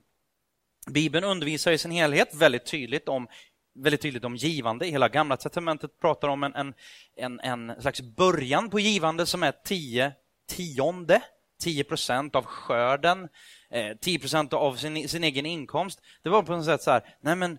Bibeln 0.90 1.24
undervisar 1.24 1.72
i 1.72 1.78
sin 1.78 1.90
helhet 1.90 2.34
väldigt 2.34 2.66
tydligt 2.66 3.08
om 3.08 3.28
väldigt 3.74 4.00
tydligt 4.00 4.24
om 4.24 4.36
givande. 4.36 4.86
Hela 4.86 5.08
Gamla 5.08 5.36
testamentet 5.36 6.00
pratar 6.00 6.28
om 6.28 6.42
en, 6.42 6.54
en, 6.54 6.74
en, 7.16 7.40
en 7.40 7.82
slags 7.82 8.00
början 8.00 8.70
på 8.70 8.80
givande 8.80 9.26
som 9.26 9.42
är 9.42 9.52
tio 9.64 10.12
tionde, 10.46 11.22
10 11.60 11.84
procent 11.84 12.34
av 12.34 12.44
skörden, 12.44 13.28
eh, 13.70 13.96
10 13.96 14.18
procent 14.18 14.52
av 14.52 14.76
sin, 14.76 15.08
sin 15.08 15.24
egen 15.24 15.46
inkomst. 15.46 16.00
Det 16.22 16.28
var 16.28 16.42
på 16.42 16.56
något 16.56 16.64
sätt 16.64 16.82
så 16.82 16.90
här, 16.90 17.16
nej 17.20 17.36
men 17.36 17.58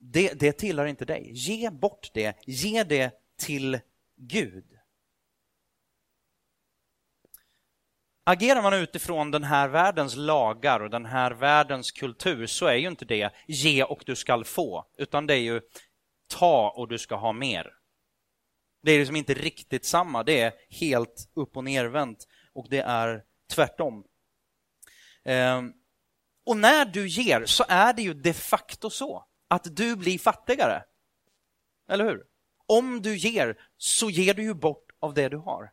det, 0.00 0.40
det 0.40 0.52
tillhör 0.52 0.86
inte 0.86 1.04
dig. 1.04 1.30
Ge 1.32 1.70
bort 1.70 2.10
det, 2.14 2.36
ge 2.46 2.84
det 2.84 3.12
till 3.38 3.80
Gud. 4.16 4.64
Agerar 8.24 8.62
man 8.62 8.74
utifrån 8.74 9.30
den 9.30 9.44
här 9.44 9.68
världens 9.68 10.16
lagar 10.16 10.80
och 10.80 10.90
den 10.90 11.06
här 11.06 11.30
världens 11.30 11.90
kultur 11.90 12.46
så 12.46 12.66
är 12.66 12.74
ju 12.74 12.88
inte 12.88 13.04
det 13.04 13.34
ge 13.48 13.84
och 13.84 14.02
du 14.06 14.16
skall 14.16 14.44
få, 14.44 14.86
utan 14.98 15.26
det 15.26 15.34
är 15.34 15.40
ju 15.40 15.60
ta 16.26 16.70
och 16.76 16.88
du 16.88 16.98
ska 16.98 17.14
ha 17.14 17.32
mer. 17.32 17.72
Det 18.82 18.92
är 18.92 18.98
liksom 18.98 19.16
inte 19.16 19.34
riktigt 19.34 19.84
samma, 19.84 20.22
det 20.22 20.40
är 20.40 20.52
helt 20.70 21.30
upp 21.34 21.56
och 21.56 21.64
nervänt 21.64 22.26
och 22.52 22.66
det 22.70 22.80
är 22.80 23.24
tvärtom. 23.52 24.04
Ehm, 25.24 25.72
och 26.46 26.56
när 26.56 26.84
du 26.84 27.08
ger 27.08 27.46
så 27.46 27.64
är 27.68 27.92
det 27.92 28.02
ju 28.02 28.14
de 28.14 28.32
facto 28.32 28.90
så 28.90 29.29
att 29.50 29.76
du 29.76 29.96
blir 29.96 30.18
fattigare. 30.18 30.82
Eller 31.88 32.04
hur? 32.04 32.24
Om 32.66 33.02
du 33.02 33.16
ger 33.16 33.58
så 33.76 34.10
ger 34.10 34.34
du 34.34 34.42
ju 34.42 34.54
bort 34.54 34.90
av 35.00 35.14
det 35.14 35.28
du 35.28 35.36
har. 35.36 35.72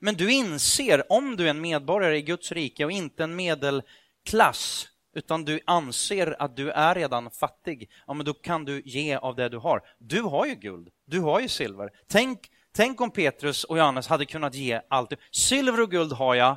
Men 0.00 0.14
du 0.14 0.32
inser, 0.32 1.12
om 1.12 1.36
du 1.36 1.46
är 1.46 1.50
en 1.50 1.60
medborgare 1.60 2.16
i 2.16 2.22
Guds 2.22 2.52
rike 2.52 2.84
och 2.84 2.92
inte 2.92 3.24
en 3.24 3.36
medelklass, 3.36 4.88
utan 5.14 5.44
du 5.44 5.60
anser 5.66 6.42
att 6.42 6.56
du 6.56 6.70
är 6.70 6.94
redan 6.94 7.30
fattig, 7.30 7.90
ja, 8.06 8.14
men 8.14 8.26
då 8.26 8.34
kan 8.34 8.64
du 8.64 8.82
ge 8.84 9.16
av 9.16 9.36
det 9.36 9.48
du 9.48 9.56
har. 9.56 9.82
Du 9.98 10.22
har 10.22 10.46
ju 10.46 10.54
guld, 10.54 10.88
du 11.04 11.20
har 11.20 11.40
ju 11.40 11.48
silver. 11.48 11.90
Tänk, 12.06 12.50
tänk 12.72 13.00
om 13.00 13.10
Petrus 13.10 13.64
och 13.64 13.78
Johannes 13.78 14.06
hade 14.06 14.26
kunnat 14.26 14.54
ge 14.54 14.80
allt. 14.88 15.12
Silver 15.32 15.80
och 15.82 15.90
guld 15.90 16.12
har 16.12 16.34
jag 16.34 16.56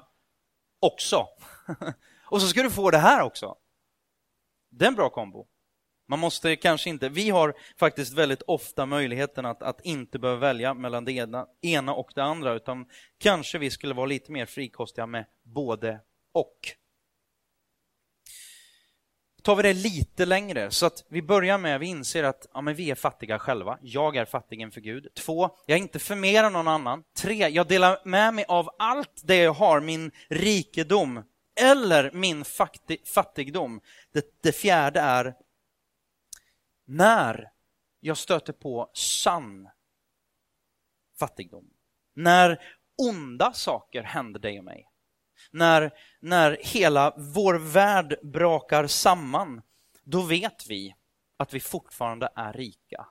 också. 0.80 1.28
och 2.26 2.42
så 2.42 2.48
ska 2.48 2.64
du 2.64 2.72
få 2.72 2.92
det 2.92 2.98
här 2.98 3.22
också. 3.22 3.56
Det 4.70 4.86
är 4.86 4.90
en 4.90 4.96
bra 4.96 5.10
kombo. 5.10 5.48
Man 6.12 6.20
måste 6.20 6.56
kanske 6.56 6.89
inte, 6.89 7.10
vi 7.10 7.30
har 7.30 7.53
faktiskt 7.77 8.13
väldigt 8.13 8.41
ofta 8.41 8.86
möjligheten 8.86 9.46
att, 9.46 9.63
att 9.63 9.82
inte 9.86 10.20
behöva 10.20 10.39
välja 10.39 10.74
mellan 10.74 11.06
det 11.06 11.12
ena, 11.12 11.48
ena 11.62 11.94
och 11.94 12.12
det 12.15 12.24
andra, 12.24 12.53
utan 12.53 12.86
kanske 13.18 13.58
vi 13.58 13.70
skulle 13.72 13.94
vara 13.94 14.06
lite 14.06 14.32
mer 14.32 14.46
frikostiga 14.46 15.06
med 15.06 15.25
både 15.44 16.00
och. 16.34 16.58
Tar 19.41 19.56
vi 19.56 19.63
det 19.63 19.74
lite 19.74 20.25
längre, 20.25 20.72
så 20.72 20.86
att 20.86 21.06
vi 21.10 21.22
börjar 21.22 21.58
med, 21.58 21.80
vi 21.80 21.86
inser 21.86 22.24
att 22.24 22.48
ja, 22.53 22.62
men 22.62 22.75
vi 22.75 22.91
är 22.91 22.96
fattiga 22.96 23.39
själva. 23.39 23.77
Jag 23.82 24.15
är 24.15 24.25
fattig 24.25 24.62
inför 24.62 24.82
Gud. 24.82 25.08
Två, 25.13 25.50
jag 25.65 25.75
är 25.75 25.82
inte 25.82 26.00
förmer 26.00 26.44
än 26.44 26.53
någon 26.53 26.68
annan. 26.68 27.03
Tre, 27.18 27.48
jag 27.50 27.68
delar 27.68 28.00
med 28.06 28.34
mig 28.34 28.46
av 28.48 28.70
allt 28.80 29.22
det 29.24 29.38
jag 29.38 29.53
har, 29.53 29.82
min 29.82 30.12
rikedom 30.30 31.24
eller 31.62 32.12
min 32.13 32.46
fattigdom. 33.13 33.82
Det, 34.13 34.41
det 34.41 34.51
fjärde 34.51 35.00
är 35.00 35.36
när 36.91 37.51
jag 38.00 38.17
stöter 38.17 38.53
på 38.53 38.91
sann 38.93 39.69
fattigdom, 41.19 41.69
när 42.13 42.62
onda 42.98 43.53
saker 43.53 44.03
händer 44.03 44.39
dig 44.39 44.60
och 44.60 44.65
mig, 44.65 44.89
när, 45.51 45.91
när 46.19 46.57
hela 46.62 47.13
vår 47.17 47.53
värld 47.53 48.19
brakar 48.24 48.88
samman, 48.88 49.62
då 50.03 50.21
vet 50.21 50.67
vi 50.67 50.95
att 51.38 51.53
vi 51.53 51.60
fortfarande 51.60 52.29
är 52.36 52.53
rika. 52.53 53.07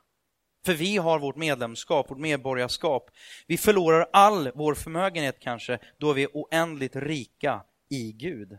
För 0.65 0.75
vi 0.75 0.97
har 0.97 1.19
vårt 1.19 1.37
medlemskap, 1.37 2.11
vårt 2.11 2.19
medborgarskap. 2.19 3.11
Vi 3.47 3.59
förlorar 3.59 4.09
all 4.13 4.51
vår 4.55 4.75
förmögenhet 4.75 5.41
kanske, 5.41 5.79
då 5.99 6.13
vi 6.13 6.23
är 6.23 6.31
oändligt 6.33 6.97
rika 6.97 7.65
i 7.89 8.13
Gud. 8.13 8.59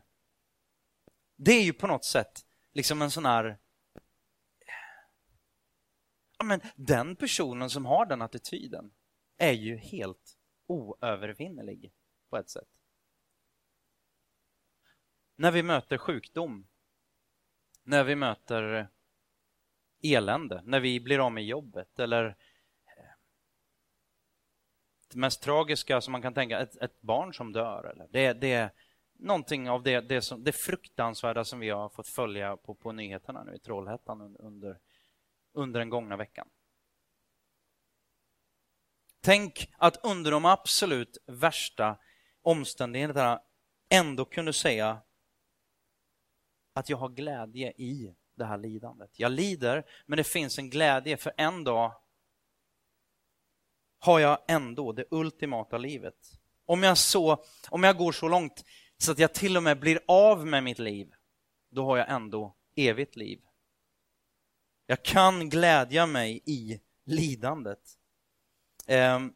Det 1.37 1.51
är 1.51 1.63
ju 1.63 1.73
på 1.73 1.87
något 1.87 2.05
sätt 2.05 2.45
liksom 2.73 3.01
en 3.01 3.11
sån 3.11 3.25
här 3.25 3.57
men 6.43 6.61
den 6.75 7.15
personen 7.15 7.69
som 7.69 7.85
har 7.85 8.05
den 8.05 8.21
attityden 8.21 8.91
är 9.37 9.51
ju 9.51 9.77
helt 9.77 10.37
oövervinnerlig 10.67 11.93
på 12.29 12.37
ett 12.37 12.49
sätt. 12.49 12.69
När 15.35 15.51
vi 15.51 15.63
möter 15.63 15.97
sjukdom, 15.97 16.67
när 17.83 18.03
vi 18.03 18.15
möter 18.15 18.87
elände, 20.03 20.61
när 20.65 20.79
vi 20.79 20.99
blir 20.99 21.25
av 21.25 21.31
med 21.31 21.45
jobbet 21.45 21.99
eller 21.99 22.25
eh, 22.85 23.13
det 25.11 25.17
mest 25.17 25.41
tragiska 25.41 26.01
som 26.01 26.11
man 26.11 26.21
kan 26.21 26.33
tänka, 26.33 26.59
ett, 26.59 26.75
ett 26.75 27.01
barn 27.01 27.33
som 27.33 27.53
dör. 27.53 27.83
Eller 27.83 28.07
det, 28.11 28.33
det 28.33 28.53
är 28.53 28.71
någonting 29.13 29.69
av 29.69 29.83
det, 29.83 30.01
det, 30.01 30.21
som, 30.21 30.43
det 30.43 30.51
fruktansvärda 30.51 31.45
som 31.45 31.59
vi 31.59 31.69
har 31.69 31.89
fått 31.89 32.07
följa 32.07 32.57
på, 32.57 32.75
på 32.75 32.91
nyheterna 32.91 33.43
nu 33.43 33.55
i 33.55 33.59
Trollhättan 33.59 34.21
under 34.21 34.41
under 34.41 34.79
under 35.53 35.79
den 35.79 35.89
gångna 35.89 36.17
veckan. 36.17 36.47
Tänk 39.21 39.71
att 39.77 40.05
under 40.05 40.31
de 40.31 40.45
absolut 40.45 41.17
värsta 41.25 41.97
omständigheterna 42.41 43.41
ändå 43.89 44.25
kunde 44.25 44.53
säga 44.53 45.01
att 46.73 46.89
jag 46.89 46.97
har 46.97 47.09
glädje 47.09 47.71
i 47.71 48.15
det 48.35 48.45
här 48.45 48.57
lidandet. 48.57 49.19
Jag 49.19 49.31
lider, 49.31 49.85
men 50.05 50.17
det 50.17 50.23
finns 50.23 50.57
en 50.59 50.69
glädje 50.69 51.17
för 51.17 51.33
en 51.37 51.63
dag 51.63 52.01
har 53.99 54.19
jag 54.19 54.39
ändå 54.47 54.91
det 54.91 55.05
ultimata 55.11 55.77
livet. 55.77 56.15
Om 56.65 56.83
jag, 56.83 56.97
så, 56.97 57.43
om 57.69 57.83
jag 57.83 57.97
går 57.97 58.11
så 58.11 58.27
långt 58.27 58.65
så 58.97 59.11
att 59.11 59.19
jag 59.19 59.33
till 59.33 59.57
och 59.57 59.63
med 59.63 59.79
blir 59.79 59.99
av 60.07 60.47
med 60.47 60.63
mitt 60.63 60.79
liv, 60.79 61.13
då 61.69 61.85
har 61.85 61.97
jag 61.97 62.09
ändå 62.09 62.55
evigt 62.75 63.15
liv. 63.15 63.41
Jag 64.91 65.03
kan 65.03 65.49
glädja 65.49 66.05
mig 66.05 66.41
i 66.45 66.81
lidandet. 67.05 67.99
Ehm, 68.87 69.33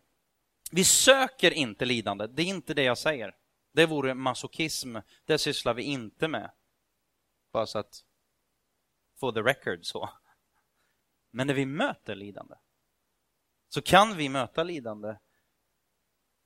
vi 0.71 0.83
söker 0.83 1.51
inte 1.51 1.85
lidande, 1.85 2.27
det 2.27 2.41
är 2.41 2.45
inte 2.45 2.74
det 2.74 2.83
jag 2.83 2.97
säger. 2.97 3.35
Det 3.74 3.85
vore 3.85 4.13
masochism, 4.13 4.97
det 5.25 5.38
sysslar 5.38 5.74
vi 5.74 5.83
inte 5.83 6.27
med. 6.27 6.51
Bara 7.51 7.65
så 7.65 7.79
att 7.79 8.05
få 9.19 9.31
the 9.31 9.39
record 9.39 9.85
så. 9.85 10.09
Men 11.31 11.47
när 11.47 11.53
vi 11.53 11.65
möter 11.65 12.15
lidande 12.15 12.55
så 13.69 13.81
kan 13.81 14.17
vi 14.17 14.29
möta 14.29 14.63
lidande 14.63 15.17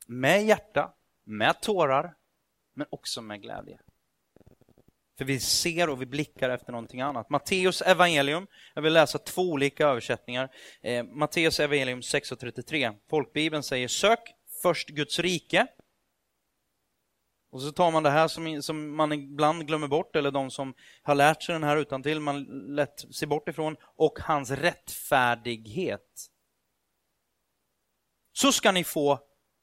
med 0.06 0.44
hjärta, 0.44 0.94
med 1.24 1.62
tårar, 1.62 2.16
men 2.72 2.86
också 2.90 3.22
med 3.22 3.42
glädje. 3.42 3.80
För 5.20 5.24
vi 5.24 5.40
ser 5.40 5.90
och 5.90 6.02
vi 6.02 6.06
blickar 6.06 6.50
efter 6.50 6.72
någonting 6.72 7.00
annat. 7.00 7.30
Matteus 7.30 7.82
evangelium, 7.82 8.46
jag 8.74 8.82
vill 8.82 8.92
läsa 8.92 9.18
två 9.18 9.42
olika 9.42 9.88
översättningar. 9.88 10.48
Eh, 10.82 11.04
Matteus 11.04 11.60
evangelium 11.60 12.00
6.33. 12.00 12.96
Folkbibeln 13.10 13.62
säger 13.62 13.88
sök 13.88 14.18
först 14.62 14.88
Guds 14.88 15.18
rike. 15.18 15.66
Och 17.52 17.62
så 17.62 17.72
tar 17.72 17.90
man 17.90 18.02
det 18.02 18.10
här 18.10 18.28
som, 18.28 18.62
som 18.62 18.96
man 18.96 19.12
ibland 19.12 19.66
glömmer 19.66 19.88
bort, 19.88 20.16
eller 20.16 20.30
de 20.30 20.50
som 20.50 20.74
har 21.02 21.14
lärt 21.14 21.42
sig 21.42 21.52
den 21.52 21.64
här 21.64 21.76
utan 21.76 22.02
till 22.02 22.20
man 22.20 22.44
lätt 22.74 23.14
ser 23.14 23.26
bort 23.26 23.48
ifrån, 23.48 23.76
och 23.82 24.18
hans 24.18 24.50
rättfärdighet. 24.50 26.30
Så 28.32 28.52
ska 28.52 28.72
ni 28.72 28.84
få 28.84 29.18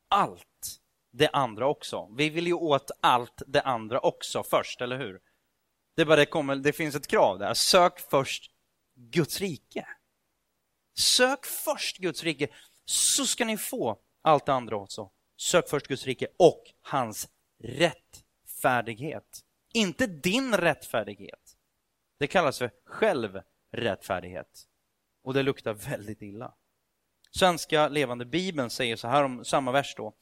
allt 0.09 0.79
det 1.11 1.29
andra 1.29 1.67
också. 1.67 2.09
Vi 2.17 2.29
vill 2.29 2.47
ju 2.47 2.53
åt 2.53 2.91
allt 3.01 3.41
det 3.47 3.61
andra 3.61 3.99
också 3.99 4.43
först, 4.43 4.81
eller 4.81 4.97
hur? 4.97 5.26
Det, 5.97 6.05
bara 6.05 6.15
det, 6.15 6.25
kommer, 6.25 6.55
det 6.55 6.73
finns 6.73 6.95
ett 6.95 7.07
krav 7.07 7.39
där. 7.39 7.53
Sök 7.53 7.99
först 7.99 8.51
Guds 8.95 9.41
rike. 9.41 9.87
Sök 10.97 11.45
först 11.45 11.97
Guds 11.97 12.23
rike, 12.23 12.47
så 12.85 13.25
ska 13.25 13.45
ni 13.45 13.57
få 13.57 13.99
allt 14.21 14.45
det 14.45 14.53
andra 14.53 14.77
också. 14.77 15.11
Sök 15.37 15.69
först 15.69 15.87
Guds 15.87 16.05
rike 16.05 16.27
och 16.39 16.63
hans 16.81 17.29
rättfärdighet. 17.63 19.43
Inte 19.73 20.07
din 20.07 20.57
rättfärdighet. 20.57 21.57
Det 22.19 22.27
kallas 22.27 22.57
för 22.57 22.71
självrättfärdighet. 22.85 24.67
Och 25.23 25.33
det 25.33 25.43
luktar 25.43 25.73
väldigt 25.73 26.21
illa. 26.21 26.53
Svenska 27.31 27.87
levande 27.87 28.25
bibeln 28.25 28.69
säger 28.69 28.95
så 28.95 29.07
här 29.07 29.23
om 29.23 29.45
samma 29.45 29.71
vers 29.71 29.93
då. 29.97 30.13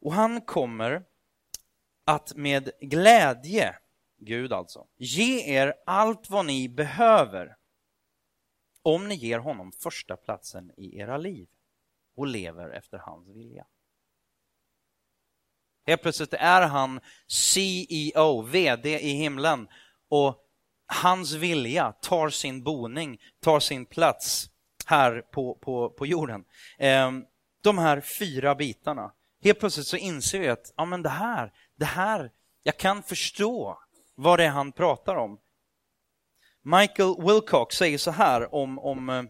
Och 0.00 0.12
han 0.12 0.40
kommer 0.40 1.04
att 2.04 2.34
med 2.36 2.70
glädje 2.80 3.78
Gud 4.18 4.52
alltså, 4.52 4.86
ge 4.96 5.54
er 5.56 5.74
allt 5.86 6.30
vad 6.30 6.46
ni 6.46 6.68
behöver 6.68 7.56
om 8.82 9.08
ni 9.08 9.14
ger 9.14 9.38
honom 9.38 9.72
första 9.72 10.16
platsen 10.16 10.70
i 10.76 10.98
era 10.98 11.16
liv 11.16 11.48
och 12.16 12.26
lever 12.26 12.70
efter 12.70 12.98
hans 12.98 13.28
vilja. 13.28 13.66
Helt 15.86 16.02
plötsligt 16.02 16.34
är 16.34 16.62
han 16.62 17.00
CEO, 17.26 18.42
VD 18.42 18.98
i 18.98 19.12
himlen 19.12 19.68
och 20.08 20.40
hans 20.86 21.32
vilja 21.32 21.92
tar 21.92 22.28
sin 22.28 22.62
boning, 22.62 23.20
tar 23.40 23.60
sin 23.60 23.86
plats 23.86 24.50
här 24.86 25.20
på, 25.20 25.54
på, 25.54 25.90
på 25.90 26.06
jorden. 26.06 26.44
Ehm, 26.78 27.24
de 27.62 27.78
här 27.78 28.00
fyra 28.00 28.54
bitarna. 28.54 29.12
Helt 29.42 29.60
plötsligt 29.60 29.86
så 29.86 29.96
inser 29.96 30.38
vi 30.38 30.48
att 30.48 30.72
ja, 30.76 30.84
men 30.84 31.02
det 31.02 31.08
här, 31.08 31.52
det 31.76 31.84
här, 31.84 32.32
jag 32.62 32.76
kan 32.76 33.02
förstå 33.02 33.83
vad 34.14 34.38
det 34.38 34.44
är 34.44 34.50
han 34.50 34.72
pratar 34.72 35.16
om. 35.16 35.40
Michael 36.62 37.14
Wilcox 37.18 37.76
säger 37.76 37.98
så 37.98 38.10
här 38.10 38.54
om, 38.54 38.78
om, 38.78 39.08
eh, 39.08 39.22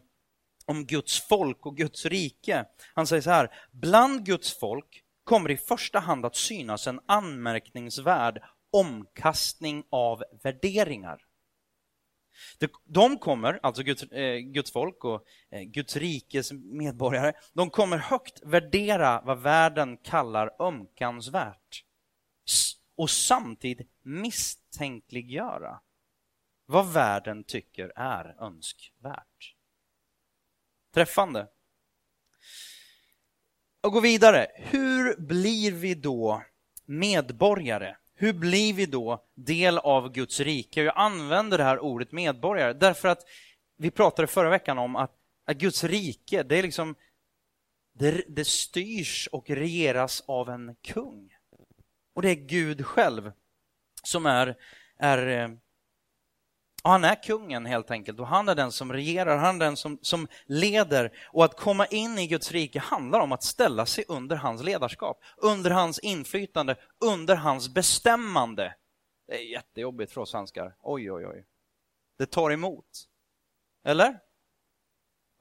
om 0.66 0.86
Guds 0.86 1.28
folk 1.28 1.66
och 1.66 1.76
Guds 1.76 2.06
rike. 2.06 2.64
Han 2.94 3.06
säger 3.06 3.22
så 3.22 3.30
här, 3.30 3.54
bland 3.72 4.26
Guds 4.26 4.58
folk 4.58 5.02
kommer 5.24 5.50
i 5.50 5.56
första 5.56 5.98
hand 5.98 6.26
att 6.26 6.36
synas 6.36 6.86
en 6.86 7.00
anmärkningsvärd 7.06 8.42
omkastning 8.72 9.84
av 9.90 10.24
värderingar. 10.42 11.20
De 12.84 13.18
kommer, 13.18 13.60
alltså 13.62 13.82
Guds, 13.82 14.02
eh, 14.02 14.38
Guds 14.38 14.72
folk 14.72 15.04
och 15.04 15.24
eh, 15.50 15.62
Guds 15.62 15.96
rikes 15.96 16.52
medborgare, 16.52 17.32
de 17.52 17.70
kommer 17.70 17.96
högt 17.98 18.42
värdera 18.42 19.22
vad 19.24 19.42
världen 19.42 19.96
kallar 19.96 20.62
ömkansvärt 20.62 21.84
och 22.96 23.10
samtidigt 23.10 23.90
misstänkliggöra 24.04 25.80
vad 26.66 26.92
världen 26.92 27.44
tycker 27.44 27.92
är 27.96 28.36
önskvärt. 28.42 29.54
Träffande. 30.94 31.48
Och 33.80 33.92
gå 33.92 34.00
vidare. 34.00 34.46
Hur 34.54 35.16
blir 35.20 35.72
vi 35.72 35.94
då 35.94 36.42
medborgare? 36.84 37.96
Hur 38.14 38.32
blir 38.32 38.74
vi 38.74 38.86
då 38.86 39.24
del 39.34 39.78
av 39.78 40.12
Guds 40.12 40.40
rike? 40.40 40.82
Jag 40.82 40.96
använder 40.96 41.58
det 41.58 41.64
här 41.64 41.78
ordet 41.78 42.12
medborgare 42.12 42.72
därför 42.72 43.08
att 43.08 43.26
vi 43.76 43.90
pratade 43.90 44.28
förra 44.28 44.50
veckan 44.50 44.78
om 44.78 44.96
att, 44.96 45.12
att 45.44 45.56
Guds 45.56 45.84
rike, 45.84 46.42
det 46.42 46.58
är 46.58 46.62
liksom 46.62 46.94
det, 47.92 48.24
det 48.28 48.44
styrs 48.44 49.28
och 49.32 49.50
regeras 49.50 50.24
av 50.26 50.50
en 50.50 50.76
kung. 50.82 51.36
Och 52.14 52.22
det 52.22 52.30
är 52.30 52.34
Gud 52.34 52.86
själv 52.86 53.32
som 54.06 54.26
är, 54.26 54.56
är 54.98 55.26
eh, 55.26 55.48
och 56.84 56.90
han 56.90 57.04
är 57.04 57.22
kungen 57.22 57.66
helt 57.66 57.90
enkelt 57.90 58.20
och 58.20 58.26
han 58.26 58.48
är 58.48 58.54
den 58.54 58.72
som 58.72 58.92
regerar, 58.92 59.36
han 59.36 59.54
är 59.54 59.64
den 59.64 59.76
som, 59.76 59.98
som 60.02 60.28
leder. 60.46 61.12
Och 61.32 61.44
att 61.44 61.60
komma 61.60 61.86
in 61.86 62.18
i 62.18 62.26
Guds 62.26 62.52
rike 62.52 62.78
handlar 62.78 63.20
om 63.20 63.32
att 63.32 63.42
ställa 63.42 63.86
sig 63.86 64.04
under 64.08 64.36
hans 64.36 64.62
ledarskap, 64.62 65.22
under 65.36 65.70
hans 65.70 65.98
inflytande, 65.98 66.76
under 67.04 67.36
hans 67.36 67.74
bestämmande. 67.74 68.74
Det 69.26 69.34
är 69.34 69.50
jättejobbigt 69.50 70.12
för 70.12 70.20
oss 70.20 70.30
svenskar. 70.30 70.76
Oj, 70.80 71.12
oj, 71.12 71.26
oj. 71.26 71.46
Det 72.18 72.26
tar 72.26 72.50
emot. 72.50 73.08
Eller? 73.84 74.20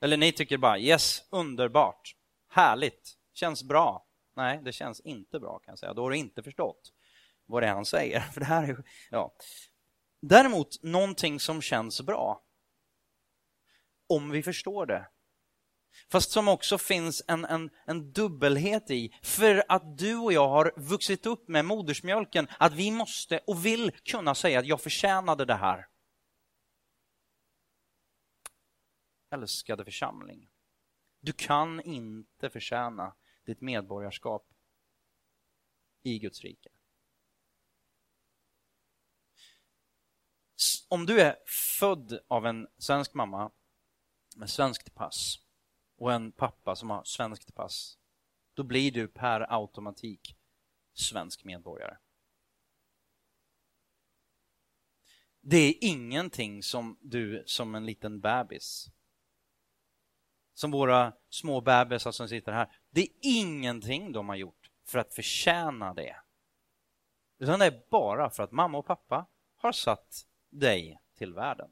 Eller 0.01 0.17
ni 0.17 0.31
tycker 0.31 0.57
bara 0.57 0.79
yes, 0.79 1.23
underbart, 1.29 2.15
härligt, 2.49 3.13
känns 3.33 3.63
bra. 3.63 4.05
Nej, 4.35 4.59
det 4.63 4.71
känns 4.71 4.99
inte 4.99 5.39
bra 5.39 5.59
kan 5.59 5.71
jag 5.71 5.79
säga. 5.79 5.93
Då 5.93 6.01
har 6.01 6.09
du 6.09 6.17
inte 6.17 6.43
förstått 6.43 6.92
vad 7.53 7.63
det 7.63 7.67
är 7.67 7.73
han 7.73 7.85
säger. 7.85 8.19
För 8.33 8.39
det 8.39 8.45
här 8.45 8.63
är, 8.63 8.83
ja. 9.09 9.35
Däremot 10.21 10.83
någonting 10.83 11.39
som 11.39 11.61
känns 11.61 12.01
bra. 12.01 12.43
Om 14.07 14.29
vi 14.29 14.43
förstår 14.43 14.85
det. 14.85 15.09
Fast 16.11 16.31
som 16.31 16.47
också 16.47 16.77
finns 16.77 17.23
en, 17.27 17.45
en, 17.45 17.69
en 17.85 18.11
dubbelhet 18.11 18.91
i. 18.91 19.19
För 19.23 19.63
att 19.69 19.97
du 19.97 20.17
och 20.17 20.33
jag 20.33 20.49
har 20.49 20.73
vuxit 20.77 21.25
upp 21.25 21.47
med 21.47 21.65
modersmjölken, 21.65 22.47
att 22.59 22.73
vi 22.73 22.91
måste 22.91 23.39
och 23.47 23.65
vill 23.65 23.91
kunna 23.91 24.35
säga 24.35 24.59
att 24.59 24.65
jag 24.65 24.81
förtjänade 24.81 25.45
det 25.45 25.55
här. 25.55 25.87
Älskade 29.31 29.85
församling. 29.85 30.49
Du 31.21 31.33
kan 31.33 31.81
inte 31.81 32.49
förtjäna 32.49 33.15
ditt 33.45 33.61
medborgarskap 33.61 34.47
i 36.03 36.19
Guds 36.19 36.41
rike. 36.41 36.69
Om 40.89 41.05
du 41.05 41.21
är 41.21 41.35
född 41.79 42.19
av 42.27 42.45
en 42.45 42.67
svensk 42.77 43.13
mamma 43.13 43.51
med 44.35 44.49
svenskt 44.49 44.95
pass 44.95 45.39
och 45.97 46.13
en 46.13 46.31
pappa 46.31 46.75
som 46.75 46.89
har 46.89 47.03
svenskt 47.03 47.55
pass, 47.55 47.97
då 48.53 48.63
blir 48.63 48.91
du 48.91 49.07
per 49.07 49.53
automatik 49.53 50.35
svensk 50.93 51.43
medborgare. 51.43 51.97
Det 55.41 55.57
är 55.57 55.73
ingenting 55.81 56.63
som 56.63 56.97
du 57.01 57.43
som 57.45 57.75
en 57.75 57.85
liten 57.85 58.19
bebis 58.19 58.89
som 60.53 60.71
våra 60.71 61.13
små 61.29 61.61
bebisar 61.61 62.11
som 62.11 62.29
sitter 62.29 62.51
här. 62.51 62.75
Det 62.89 63.01
är 63.01 63.09
ingenting 63.21 64.11
de 64.11 64.29
har 64.29 64.35
gjort 64.35 64.71
för 64.85 64.99
att 64.99 65.13
förtjäna 65.13 65.93
det. 65.93 66.15
Utan 67.39 67.59
det 67.59 67.65
är 67.65 67.83
bara 67.89 68.29
för 68.29 68.43
att 68.43 68.51
mamma 68.51 68.77
och 68.77 68.85
pappa 68.85 69.25
har 69.55 69.71
satt 69.71 70.27
dig 70.59 70.99
till 71.17 71.33
världen. 71.33 71.69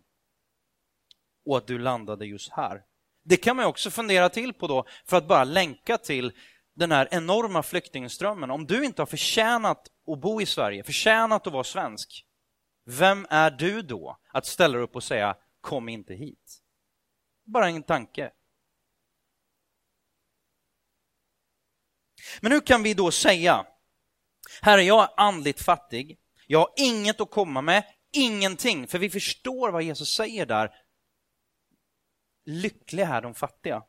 Och 1.45 1.57
att 1.57 1.67
du 1.67 1.79
landade 1.79 2.25
just 2.25 2.51
här. 2.51 2.83
Det 3.23 3.37
kan 3.37 3.55
man 3.55 3.65
också 3.65 3.91
fundera 3.91 4.29
till 4.29 4.53
på 4.53 4.67
då, 4.67 4.85
för 5.05 5.17
att 5.17 5.27
bara 5.27 5.43
länka 5.43 5.97
till 5.97 6.33
den 6.73 6.91
här 6.91 7.07
enorma 7.11 7.63
flyktingströmmen. 7.63 8.51
Om 8.51 8.65
du 8.65 8.85
inte 8.85 9.01
har 9.01 9.07
förtjänat 9.07 9.87
att 10.07 10.21
bo 10.21 10.41
i 10.41 10.45
Sverige, 10.45 10.83
förtjänat 10.83 11.47
att 11.47 11.53
vara 11.53 11.63
svensk, 11.63 12.25
vem 12.85 13.27
är 13.29 13.51
du 13.51 13.81
då 13.81 14.17
att 14.33 14.45
ställa 14.45 14.77
upp 14.77 14.95
och 14.95 15.03
säga 15.03 15.37
kom 15.61 15.89
inte 15.89 16.13
hit? 16.13 16.61
Bara 17.45 17.69
en 17.69 17.83
tanke. 17.83 18.31
Men 22.41 22.51
hur 22.51 22.61
kan 22.61 22.83
vi 22.83 22.93
då 22.93 23.11
säga, 23.11 23.65
Herre, 24.61 24.83
jag 24.83 25.03
är 25.03 25.09
andligt 25.17 25.61
fattig, 25.61 26.19
jag 26.47 26.59
har 26.59 26.73
inget 26.77 27.21
att 27.21 27.31
komma 27.31 27.61
med, 27.61 27.83
ingenting, 28.11 28.87
för 28.87 28.99
vi 28.99 29.09
förstår 29.09 29.71
vad 29.71 29.83
Jesus 29.83 30.13
säger 30.13 30.45
där. 30.45 30.71
Lyckliga 32.45 33.07
är 33.07 33.21
de 33.21 33.33
fattiga. 33.33 33.83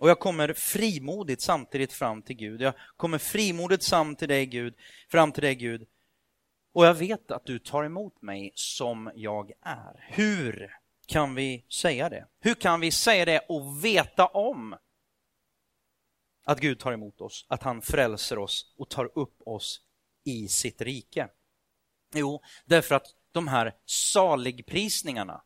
Och 0.00 0.08
jag 0.08 0.18
kommer 0.20 0.52
frimodigt 0.52 1.42
samtidigt 1.42 1.92
fram 1.92 2.22
till 2.22 2.36
Gud. 2.36 2.60
Jag 2.60 2.74
kommer 2.96 3.18
frimodigt 3.18 3.88
fram 3.88 4.16
till 4.16 4.28
dig 4.28 4.46
Gud, 4.46 4.74
fram 5.08 5.32
till 5.32 5.42
dig 5.42 5.54
Gud. 5.54 5.88
Och 6.72 6.86
jag 6.86 6.94
vet 6.94 7.30
att 7.30 7.46
du 7.46 7.58
tar 7.58 7.84
emot 7.84 8.22
mig 8.22 8.52
som 8.54 9.12
jag 9.14 9.52
är. 9.60 10.06
Hur 10.08 10.76
kan 11.06 11.34
vi 11.34 11.66
säga 11.68 12.08
det? 12.08 12.26
Hur 12.40 12.54
kan 12.54 12.80
vi 12.80 12.90
säga 12.90 13.24
det 13.24 13.38
och 13.48 13.84
veta 13.84 14.26
om 14.26 14.76
att 16.44 16.60
Gud 16.60 16.78
tar 16.78 16.92
emot 16.92 17.20
oss, 17.20 17.46
att 17.48 17.62
han 17.62 17.82
frälser 17.82 18.38
oss 18.38 18.74
och 18.78 18.90
tar 18.90 19.18
upp 19.18 19.42
oss 19.46 19.80
i 20.24 20.48
sitt 20.48 20.80
rike? 20.80 21.28
Jo, 22.14 22.42
därför 22.64 22.94
att 22.94 23.06
de 23.32 23.48
här 23.48 23.74
saligprisningarna, 23.86 25.42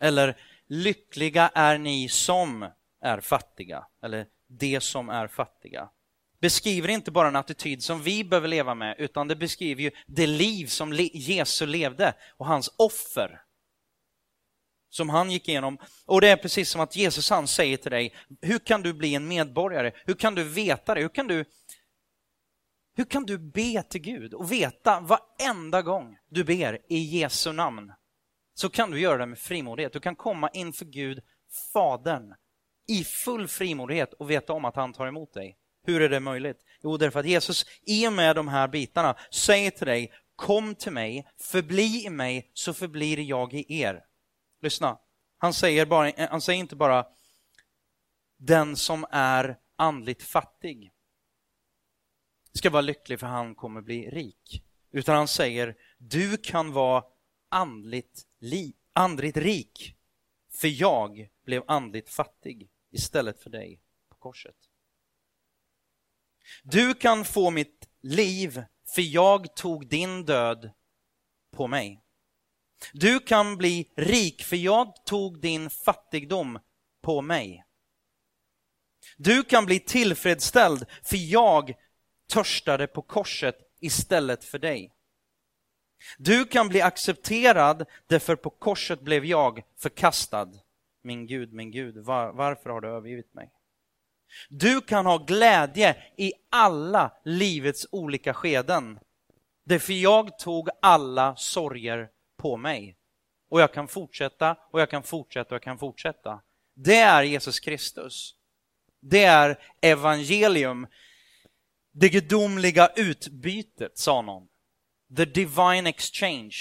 eller 0.00 0.36
lyckliga 0.68 1.50
är 1.54 1.78
ni 1.78 2.08
som 2.08 2.70
är 3.00 3.20
fattiga, 3.20 3.86
eller 4.02 4.26
de 4.48 4.80
som 4.80 5.08
är 5.08 5.26
fattiga, 5.26 5.88
beskriver 6.40 6.88
inte 6.88 7.10
bara 7.10 7.28
en 7.28 7.36
attityd 7.36 7.82
som 7.82 8.02
vi 8.02 8.24
behöver 8.24 8.48
leva 8.48 8.74
med, 8.74 8.96
utan 8.98 9.28
det 9.28 9.36
beskriver 9.36 9.82
ju 9.82 9.90
det 10.06 10.26
liv 10.26 10.66
som 10.66 10.92
Jesus 10.92 11.68
levde 11.68 12.14
och 12.36 12.46
hans 12.46 12.74
offer 12.76 13.40
som 14.94 15.08
han 15.08 15.30
gick 15.30 15.48
igenom. 15.48 15.78
Och 16.06 16.20
det 16.20 16.28
är 16.28 16.36
precis 16.36 16.70
som 16.70 16.80
att 16.80 16.96
Jesus 16.96 17.30
han 17.30 17.46
säger 17.46 17.76
till 17.76 17.90
dig, 17.90 18.14
hur 18.42 18.58
kan 18.58 18.82
du 18.82 18.92
bli 18.92 19.14
en 19.14 19.28
medborgare? 19.28 19.92
Hur 20.06 20.14
kan 20.14 20.34
du 20.34 20.44
veta 20.44 20.94
det? 20.94 21.00
Hur 21.00 21.08
kan 21.08 21.26
du, 21.26 21.44
hur 22.94 23.04
kan 23.04 23.26
du 23.26 23.38
be 23.38 23.82
till 23.82 24.00
Gud 24.00 24.34
och 24.34 24.52
veta 24.52 25.00
varenda 25.00 25.82
gång 25.82 26.18
du 26.28 26.44
ber 26.44 26.80
i 26.88 26.98
Jesu 26.98 27.52
namn? 27.52 27.92
Så 28.54 28.68
kan 28.68 28.90
du 28.90 29.00
göra 29.00 29.18
det 29.18 29.26
med 29.26 29.38
frimodighet. 29.38 29.92
Du 29.92 30.00
kan 30.00 30.16
komma 30.16 30.50
inför 30.50 30.84
Gud, 30.84 31.20
Fadern, 31.72 32.34
i 32.88 33.04
full 33.04 33.48
frimodighet 33.48 34.12
och 34.12 34.30
veta 34.30 34.52
om 34.52 34.64
att 34.64 34.76
han 34.76 34.92
tar 34.92 35.06
emot 35.06 35.32
dig. 35.32 35.58
Hur 35.86 36.02
är 36.02 36.08
det 36.08 36.20
möjligt? 36.20 36.58
Jo, 36.82 36.96
därför 36.96 37.20
att 37.20 37.26
Jesus 37.26 37.66
i 37.82 38.08
och 38.08 38.12
med 38.12 38.36
de 38.36 38.48
här 38.48 38.68
bitarna 38.68 39.16
säger 39.30 39.70
till 39.70 39.86
dig, 39.86 40.12
kom 40.36 40.74
till 40.74 40.92
mig, 40.92 41.28
förbli 41.40 42.04
i 42.06 42.10
mig, 42.10 42.50
så 42.54 42.74
förblir 42.74 43.20
jag 43.20 43.54
i 43.54 43.80
er. 43.80 44.04
Lyssna, 44.62 44.98
han 45.38 45.52
säger, 45.52 45.86
bara, 45.86 46.10
eh, 46.10 46.30
han 46.30 46.40
säger 46.40 46.60
inte 46.60 46.76
bara 46.76 47.06
den 48.38 48.76
som 48.76 49.06
är 49.10 49.56
andligt 49.76 50.22
fattig 50.22 50.90
ska 52.58 52.70
vara 52.70 52.82
lycklig 52.82 53.20
för 53.20 53.26
han 53.26 53.54
kommer 53.54 53.80
bli 53.80 54.10
rik. 54.10 54.64
Utan 54.92 55.16
han 55.16 55.28
säger, 55.28 55.76
du 55.98 56.36
kan 56.36 56.72
vara 56.72 57.04
andligt, 57.48 58.22
li, 58.38 58.74
andligt 58.92 59.36
rik, 59.36 59.96
för 60.52 60.68
jag 60.68 61.28
blev 61.44 61.62
andligt 61.66 62.10
fattig 62.10 62.68
istället 62.90 63.42
för 63.42 63.50
dig 63.50 63.80
på 64.08 64.16
korset. 64.16 64.56
Du 66.62 66.94
kan 66.94 67.24
få 67.24 67.50
mitt 67.50 67.88
liv, 68.00 68.64
för 68.94 69.02
jag 69.02 69.56
tog 69.56 69.88
din 69.88 70.24
död 70.24 70.70
på 71.50 71.66
mig. 71.66 72.00
Du 72.92 73.20
kan 73.20 73.56
bli 73.56 73.92
rik, 73.96 74.42
för 74.42 74.56
jag 74.56 75.04
tog 75.04 75.40
din 75.40 75.70
fattigdom 75.70 76.58
på 77.02 77.22
mig. 77.22 77.64
Du 79.16 79.44
kan 79.44 79.66
bli 79.66 79.80
tillfredsställd, 79.80 80.86
för 81.02 81.16
jag 81.16 81.74
törstade 82.26 82.86
på 82.86 83.02
korset 83.02 83.58
istället 83.80 84.44
för 84.44 84.58
dig. 84.58 84.90
Du 86.18 86.44
kan 86.44 86.68
bli 86.68 86.80
accepterad, 86.80 87.86
därför 88.06 88.36
på 88.36 88.50
korset 88.50 89.00
blev 89.00 89.24
jag 89.24 89.62
förkastad. 89.78 90.48
Min 91.02 91.26
Gud, 91.26 91.52
min 91.52 91.70
Gud, 91.70 91.96
var, 91.96 92.32
varför 92.32 92.70
har 92.70 92.80
du 92.80 92.88
övergivit 92.88 93.34
mig? 93.34 93.50
Du 94.48 94.80
kan 94.80 95.06
ha 95.06 95.18
glädje 95.18 95.96
i 96.16 96.32
alla 96.50 97.12
livets 97.24 97.86
olika 97.90 98.34
skeden. 98.34 98.98
Därför 99.64 99.92
jag 99.92 100.38
tog 100.38 100.68
alla 100.82 101.36
sorger 101.36 102.08
på 102.36 102.56
mig. 102.56 102.96
Och 103.48 103.60
jag 103.60 103.72
kan 103.72 103.88
fortsätta 103.88 104.56
och 104.70 104.80
jag 104.80 104.90
kan 104.90 105.02
fortsätta 105.02 105.48
och 105.48 105.54
jag 105.54 105.62
kan 105.62 105.78
fortsätta. 105.78 106.40
Det 106.74 106.98
är 106.98 107.22
Jesus 107.22 107.60
Kristus. 107.60 108.34
Det 109.00 109.24
är 109.24 109.58
evangelium. 109.80 110.86
Det 111.96 112.08
gudomliga 112.08 112.92
utbytet, 112.96 113.98
sa 113.98 114.22
någon. 114.22 114.48
The 115.16 115.24
divine 115.24 115.86
exchange. 115.86 116.56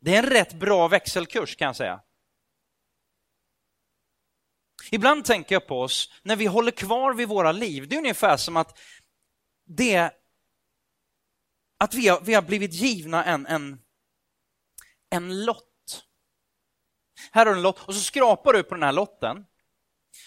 Det 0.00 0.14
är 0.14 0.22
en 0.22 0.30
rätt 0.30 0.52
bra 0.52 0.88
växelkurs 0.88 1.56
kan 1.56 1.66
jag 1.66 1.76
säga. 1.76 2.00
Ibland 4.90 5.24
tänker 5.24 5.54
jag 5.54 5.66
på 5.66 5.80
oss, 5.80 6.12
när 6.22 6.36
vi 6.36 6.46
håller 6.46 6.70
kvar 6.70 7.14
vid 7.14 7.28
våra 7.28 7.52
liv, 7.52 7.88
det 7.88 7.96
är 7.96 7.98
ungefär 7.98 8.36
som 8.36 8.56
att 8.56 8.78
det 9.64 10.12
att 11.78 11.94
vi 11.94 12.08
har, 12.08 12.20
vi 12.20 12.34
har 12.34 12.42
blivit 12.42 12.72
givna 12.72 13.24
en, 13.24 13.46
en, 13.46 13.80
en 15.10 15.44
lott. 15.44 16.04
Här 17.32 17.46
har 17.46 17.52
du 17.52 17.58
en 17.58 17.62
lott 17.62 17.78
och 17.78 17.94
så 17.94 18.00
skrapar 18.00 18.52
du 18.52 18.62
på 18.62 18.74
den 18.74 18.82
här 18.82 18.92
lotten 18.92 19.44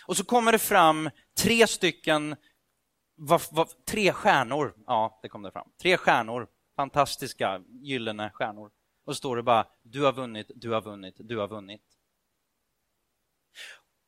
och 0.06 0.17
så 0.17 0.26
kommer 0.26 0.52
det 0.52 0.60
fram 0.60 1.10
tre 1.38 1.67
stycken, 1.67 2.36
va, 3.15 3.39
va, 3.51 3.67
tre 3.86 4.12
stjärnor. 4.12 4.73
Ja, 4.88 5.19
det 5.21 5.30
kom 5.30 5.41
det 5.41 5.51
fram. 5.51 5.67
Tre 5.82 5.97
stjärnor, 5.97 6.47
fantastiska 6.75 7.62
gyllene 7.67 8.32
stjärnor. 8.34 8.71
Och 9.06 9.15
så 9.15 9.17
står 9.17 9.36
det 9.36 9.43
bara, 9.43 9.67
du 9.82 10.04
har 10.04 10.13
vunnit, 10.13 10.51
du 10.56 10.71
har 10.71 10.82
vunnit, 10.82 11.15
du 11.17 11.38
har 11.38 11.47
vunnit. 11.47 11.82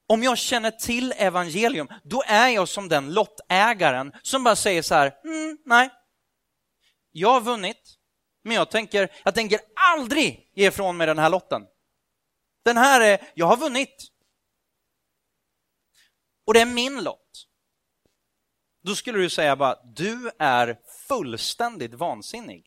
Om 0.08 0.24
jag 0.24 0.38
känner 0.38 0.72
till 0.72 1.14
evangelium, 1.18 1.88
då 2.04 2.24
är 2.28 2.48
jag 2.50 2.68
som 2.68 2.90
den 2.90 3.14
lottägaren 3.14 4.14
som 4.22 4.44
bara 4.44 4.56
säger 4.56 4.82
så 4.82 4.96
här, 4.96 5.20
mm, 5.24 5.58
nej, 5.66 5.90
jag 7.12 7.30
har 7.30 7.42
vunnit, 7.42 7.98
men 8.44 8.56
jag 8.56 8.72
tänker, 8.72 9.12
jag 9.24 9.36
tänker 9.36 9.60
aldrig 9.76 10.52
ge 10.54 10.68
ifrån 10.68 10.98
mig 10.98 11.08
den 11.08 11.20
här 11.20 11.30
lotten. 11.30 11.68
Den 12.64 12.78
här 12.78 13.02
är, 13.02 13.32
jag 13.36 13.46
har 13.46 13.58
vunnit. 13.58 14.08
Och 16.46 16.54
det 16.54 16.62
är 16.62 16.66
min 16.66 17.04
lott. 17.04 17.48
Då 18.88 18.96
skulle 18.96 19.18
du 19.18 19.30
säga 19.30 19.56
bara, 19.56 19.76
du 19.96 20.32
är 20.40 20.78
fullständigt 21.08 21.94
vansinnig. 21.94 22.66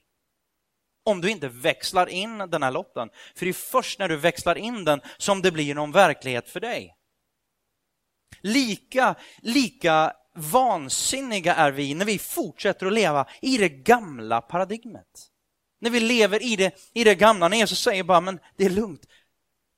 Om 1.04 1.20
du 1.20 1.30
inte 1.30 1.48
växlar 1.48 2.08
in 2.08 2.38
den 2.38 2.62
här 2.62 2.70
lotten. 2.70 3.08
För 3.34 3.46
det 3.46 3.50
är 3.50 3.52
först 3.52 3.98
när 3.98 4.08
du 4.08 4.16
växlar 4.16 4.58
in 4.58 4.84
den 4.84 5.00
som 5.16 5.42
det 5.42 5.52
blir 5.52 5.74
någon 5.74 5.92
verklighet 5.92 6.50
för 6.50 6.60
dig. 6.60 6.96
Lika, 8.40 9.14
lika 9.42 10.12
vansinniga 10.34 11.54
är 11.54 11.72
vi 11.72 11.94
när 11.94 12.04
vi 12.04 12.18
fortsätter 12.18 12.86
att 12.86 12.92
leva 12.92 13.26
i 13.42 13.58
det 13.58 13.68
gamla 13.68 14.40
paradigmet. 14.40 15.30
När 15.80 15.90
vi 15.90 16.00
lever 16.00 16.42
i 16.42 16.56
det, 16.56 16.74
i 16.94 17.04
det 17.04 17.14
gamla, 17.14 17.48
när 17.48 17.56
Jesus 17.56 17.80
säger 17.80 18.02
bara, 18.02 18.20
men 18.20 18.40
det 18.56 18.64
är 18.64 18.70
lugnt. 18.70 19.06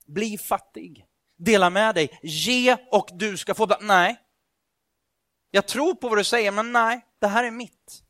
Bli 0.07 0.39
fattig. 0.39 1.07
Dela 1.39 1.71
med 1.71 1.95
dig. 1.95 2.19
Ge 2.23 2.77
och 2.91 3.09
du 3.13 3.37
ska 3.37 3.55
få. 3.55 3.77
Nej. 3.81 4.22
Jag 5.55 5.69
tror 5.69 5.95
på 5.95 6.09
vad 6.09 6.19
du 6.19 6.25
säger, 6.25 6.53
men 6.53 6.73
nej, 6.73 7.07
det 7.19 7.27
här 7.27 7.45
är 7.45 7.51
mitt. 7.51 8.05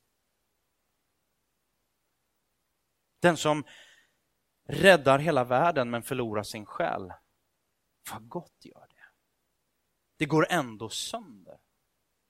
Den 3.21 3.37
som 3.37 3.65
räddar 4.69 5.19
hela 5.19 5.45
världen 5.45 5.91
men 5.91 6.03
förlorar 6.03 6.43
sin 6.43 6.67
själ, 6.67 7.13
vad 8.11 8.29
gott 8.29 8.65
gör 8.65 8.87
det. 8.89 9.05
Det 10.17 10.27
går 10.27 10.47
ändå 10.51 10.89
sönder. 10.89 11.59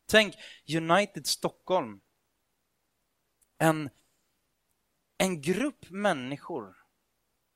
Tänk 0.07 0.35
United 0.77 1.27
Stockholm. 1.27 2.01
En 3.59 3.91
en 5.23 5.41
grupp 5.41 5.91
människor 5.91 6.77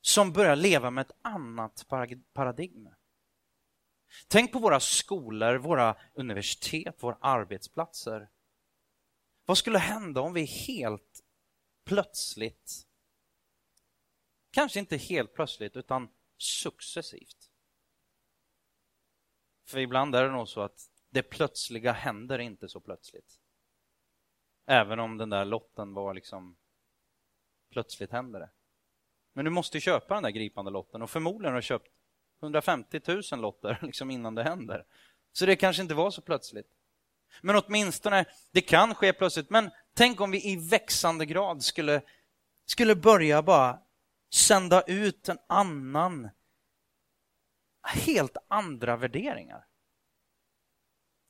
som 0.00 0.32
börjar 0.32 0.56
leva 0.56 0.90
med 0.90 1.02
ett 1.02 1.16
annat 1.22 1.86
paradigm. 2.32 2.88
Tänk 4.28 4.52
på 4.52 4.58
våra 4.58 4.80
skolor, 4.80 5.54
våra 5.54 5.96
universitet, 6.14 7.02
våra 7.02 7.18
arbetsplatser. 7.20 8.28
Vad 9.44 9.58
skulle 9.58 9.78
hända 9.78 10.20
om 10.20 10.32
vi 10.32 10.44
helt 10.44 11.22
plötsligt, 11.84 12.86
kanske 14.50 14.78
inte 14.78 14.96
helt 14.96 15.34
plötsligt, 15.34 15.76
utan 15.76 16.08
successivt. 16.38 17.50
För 19.64 19.78
ibland 19.78 20.14
är 20.14 20.24
det 20.24 20.30
nog 20.30 20.48
så 20.48 20.60
att 20.60 20.90
det 21.10 21.22
plötsliga 21.22 21.92
händer 21.92 22.38
inte 22.38 22.68
så 22.68 22.80
plötsligt. 22.80 23.40
Även 24.66 25.00
om 25.00 25.18
den 25.18 25.30
där 25.30 25.44
lotten 25.44 25.94
var 25.94 26.14
liksom 26.14 26.56
plötsligt 27.70 28.10
händer 28.10 28.40
det. 28.40 28.50
Men 29.32 29.44
du 29.44 29.50
måste 29.50 29.80
köpa 29.80 30.14
den 30.14 30.22
där 30.22 30.30
gripande 30.30 30.70
lotten 30.70 31.02
och 31.02 31.10
förmodligen 31.10 31.52
har 31.52 31.60
du 31.60 31.66
köpt 31.66 31.95
150 32.42 33.00
000 33.32 33.40
lotter 33.40 33.78
liksom 33.82 34.10
innan 34.10 34.34
det 34.34 34.42
händer. 34.42 34.84
Så 35.32 35.46
det 35.46 35.56
kanske 35.56 35.82
inte 35.82 35.94
var 35.94 36.10
så 36.10 36.22
plötsligt. 36.22 36.66
Men 37.40 37.56
åtminstone, 37.56 38.24
det 38.52 38.60
kan 38.60 38.94
ske 38.94 39.12
plötsligt. 39.12 39.50
Men 39.50 39.70
tänk 39.94 40.20
om 40.20 40.30
vi 40.30 40.52
i 40.52 40.56
växande 40.56 41.26
grad 41.26 41.62
skulle, 41.62 42.02
skulle 42.66 42.96
börja 42.96 43.42
bara 43.42 43.78
sända 44.34 44.82
ut 44.82 45.28
en 45.28 45.38
annan, 45.48 46.30
helt 47.82 48.36
andra 48.48 48.96
värderingar. 48.96 49.66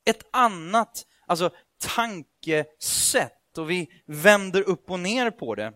Ett 0.04 0.22
annat 0.32 1.06
alltså, 1.26 1.50
tankesätt 1.78 3.58
och 3.58 3.70
vi 3.70 4.02
vänder 4.06 4.62
upp 4.62 4.90
och 4.90 5.00
ner 5.00 5.30
på 5.30 5.54
det. 5.54 5.72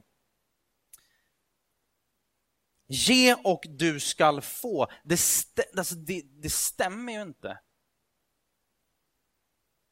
Ge 2.93 3.35
och 3.35 3.65
du 3.69 4.01
skall 4.01 4.41
få. 4.41 4.87
Det, 5.05 5.15
st 5.15 5.63
alltså 5.77 5.95
det, 5.95 6.23
det 6.23 6.51
stämmer 6.51 7.13
ju 7.13 7.23
inte. 7.23 7.61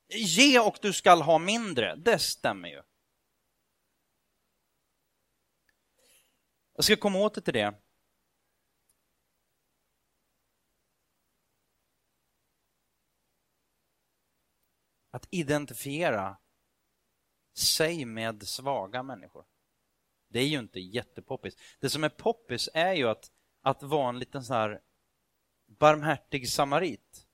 ge 0.08 0.60
och 0.60 0.78
du 0.82 0.92
skall 0.92 1.22
ha 1.22 1.38
mindre, 1.38 1.96
det 1.96 2.18
stämmer 2.18 2.68
ju. 2.68 2.82
Jag 6.74 6.84
ska 6.84 6.96
komma 6.96 7.18
åter 7.18 7.40
till 7.40 7.54
det. 7.54 7.74
Att 15.10 15.28
identifiera 15.30 16.38
sig 17.56 18.04
med 18.04 18.48
svaga 18.48 19.02
människor. 19.02 19.46
Det 20.28 20.38
är 20.38 20.46
ju 20.46 20.58
inte 20.58 20.80
jättepoppis. 20.80 21.56
Det 21.80 21.90
som 21.90 22.04
är 22.04 22.08
poppis 22.08 22.68
är 22.74 22.94
ju 22.94 23.08
att, 23.08 23.32
att 23.62 23.82
vara 23.82 24.08
en 24.08 24.18
liten 24.18 24.44
så 24.44 24.54
här 24.54 24.80
barmhärtig 25.66 26.48
samarit. 26.48 27.26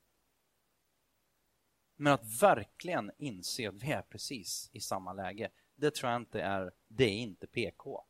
Men 1.97 2.13
att 2.13 2.43
verkligen 2.43 3.11
inse 3.19 3.69
att 3.69 3.75
vi 3.75 3.93
är 3.93 4.03
precis 4.03 4.71
i 4.73 4.81
samma 4.81 5.13
läge, 5.13 5.51
det 5.77 5.95
tror 5.95 6.13
jag 6.13 6.21
inte 6.21 6.41
är, 6.41 6.73
det 6.89 7.05
är 7.05 7.19
inte 7.19 7.47
PK. 7.47 8.05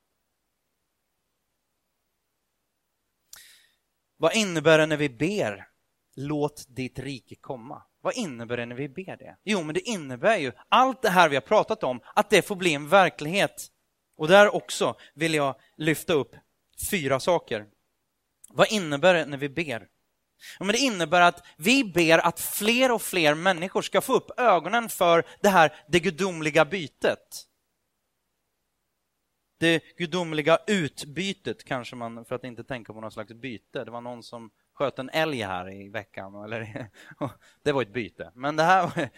Vad 4.16 4.36
innebär 4.36 4.78
det 4.78 4.86
när 4.86 4.96
vi 4.96 5.08
ber 5.08 5.68
låt 6.16 6.64
ditt 6.68 6.98
rike 6.98 7.34
komma? 7.34 7.82
Vad 8.00 8.14
innebär 8.14 8.56
det 8.56 8.66
när 8.66 8.76
vi 8.76 8.88
ber 8.88 9.16
det? 9.16 9.36
Jo, 9.44 9.62
men 9.62 9.74
det 9.74 9.80
innebär 9.80 10.36
ju 10.36 10.52
allt 10.68 11.02
det 11.02 11.10
här 11.10 11.28
vi 11.28 11.36
har 11.36 11.40
pratat 11.40 11.84
om, 11.84 12.00
att 12.14 12.30
det 12.30 12.42
får 12.42 12.56
bli 12.56 12.74
en 12.74 12.88
verklighet. 12.88 13.70
Och 14.16 14.28
där 14.28 14.54
också 14.54 14.96
vill 15.14 15.34
jag 15.34 15.54
lyfta 15.76 16.12
upp 16.12 16.36
fyra 16.90 17.20
saker. 17.20 17.66
Vad 18.48 18.72
innebär 18.72 19.14
det 19.14 19.26
när 19.26 19.38
vi 19.38 19.48
ber? 19.48 19.88
Ja, 20.58 20.64
men 20.64 20.72
det 20.72 20.78
innebär 20.78 21.20
att 21.20 21.46
vi 21.56 21.84
ber 21.84 22.18
att 22.18 22.40
fler 22.40 22.92
och 22.92 23.02
fler 23.02 23.34
människor 23.34 23.82
ska 23.82 24.00
få 24.00 24.14
upp 24.14 24.40
ögonen 24.40 24.88
för 24.88 25.24
det 25.40 25.48
här, 25.48 25.74
det 25.88 26.00
gudomliga 26.00 26.64
bytet. 26.64 27.46
Det 29.58 29.82
gudomliga 29.96 30.58
utbytet 30.66 31.64
kanske 31.64 31.96
man, 31.96 32.24
för 32.24 32.34
att 32.34 32.44
inte 32.44 32.64
tänka 32.64 32.92
på 32.92 33.00
någon 33.00 33.12
slags 33.12 33.32
byte. 33.32 33.84
Det 33.84 33.90
var 33.90 34.00
någon 34.00 34.22
som 34.22 34.50
sköt 34.74 34.98
en 34.98 35.10
älg 35.10 35.42
här 35.42 35.72
i 35.72 35.88
veckan. 35.88 36.44
Eller, 36.44 36.90
det 37.62 37.72
var 37.72 37.82
ett 37.82 37.92
byte. 37.92 38.32
Men 38.34 38.56
det 38.56 38.62
här 38.62 38.82
var 38.82 39.08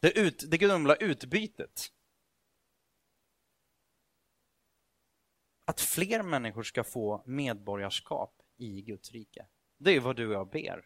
det, 0.00 0.18
ut, 0.18 0.44
det 0.50 0.58
gudomliga 0.58 0.96
utbytet. 0.96 1.90
Att 5.64 5.80
fler 5.80 6.22
människor 6.22 6.62
ska 6.62 6.84
få 6.84 7.22
medborgarskap 7.26 8.34
i 8.58 8.82
Guds 8.82 9.12
rike. 9.12 9.46
Det 9.78 9.90
är 9.90 10.00
vad 10.00 10.16
du 10.16 10.26
och 10.26 10.34
jag 10.34 10.50
ber. 10.50 10.84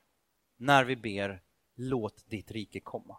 När 0.59 0.85
vi 0.85 0.97
ber 0.97 1.43
låt 1.77 2.27
ditt 2.27 2.51
rike 2.51 2.81
komma. 2.81 3.17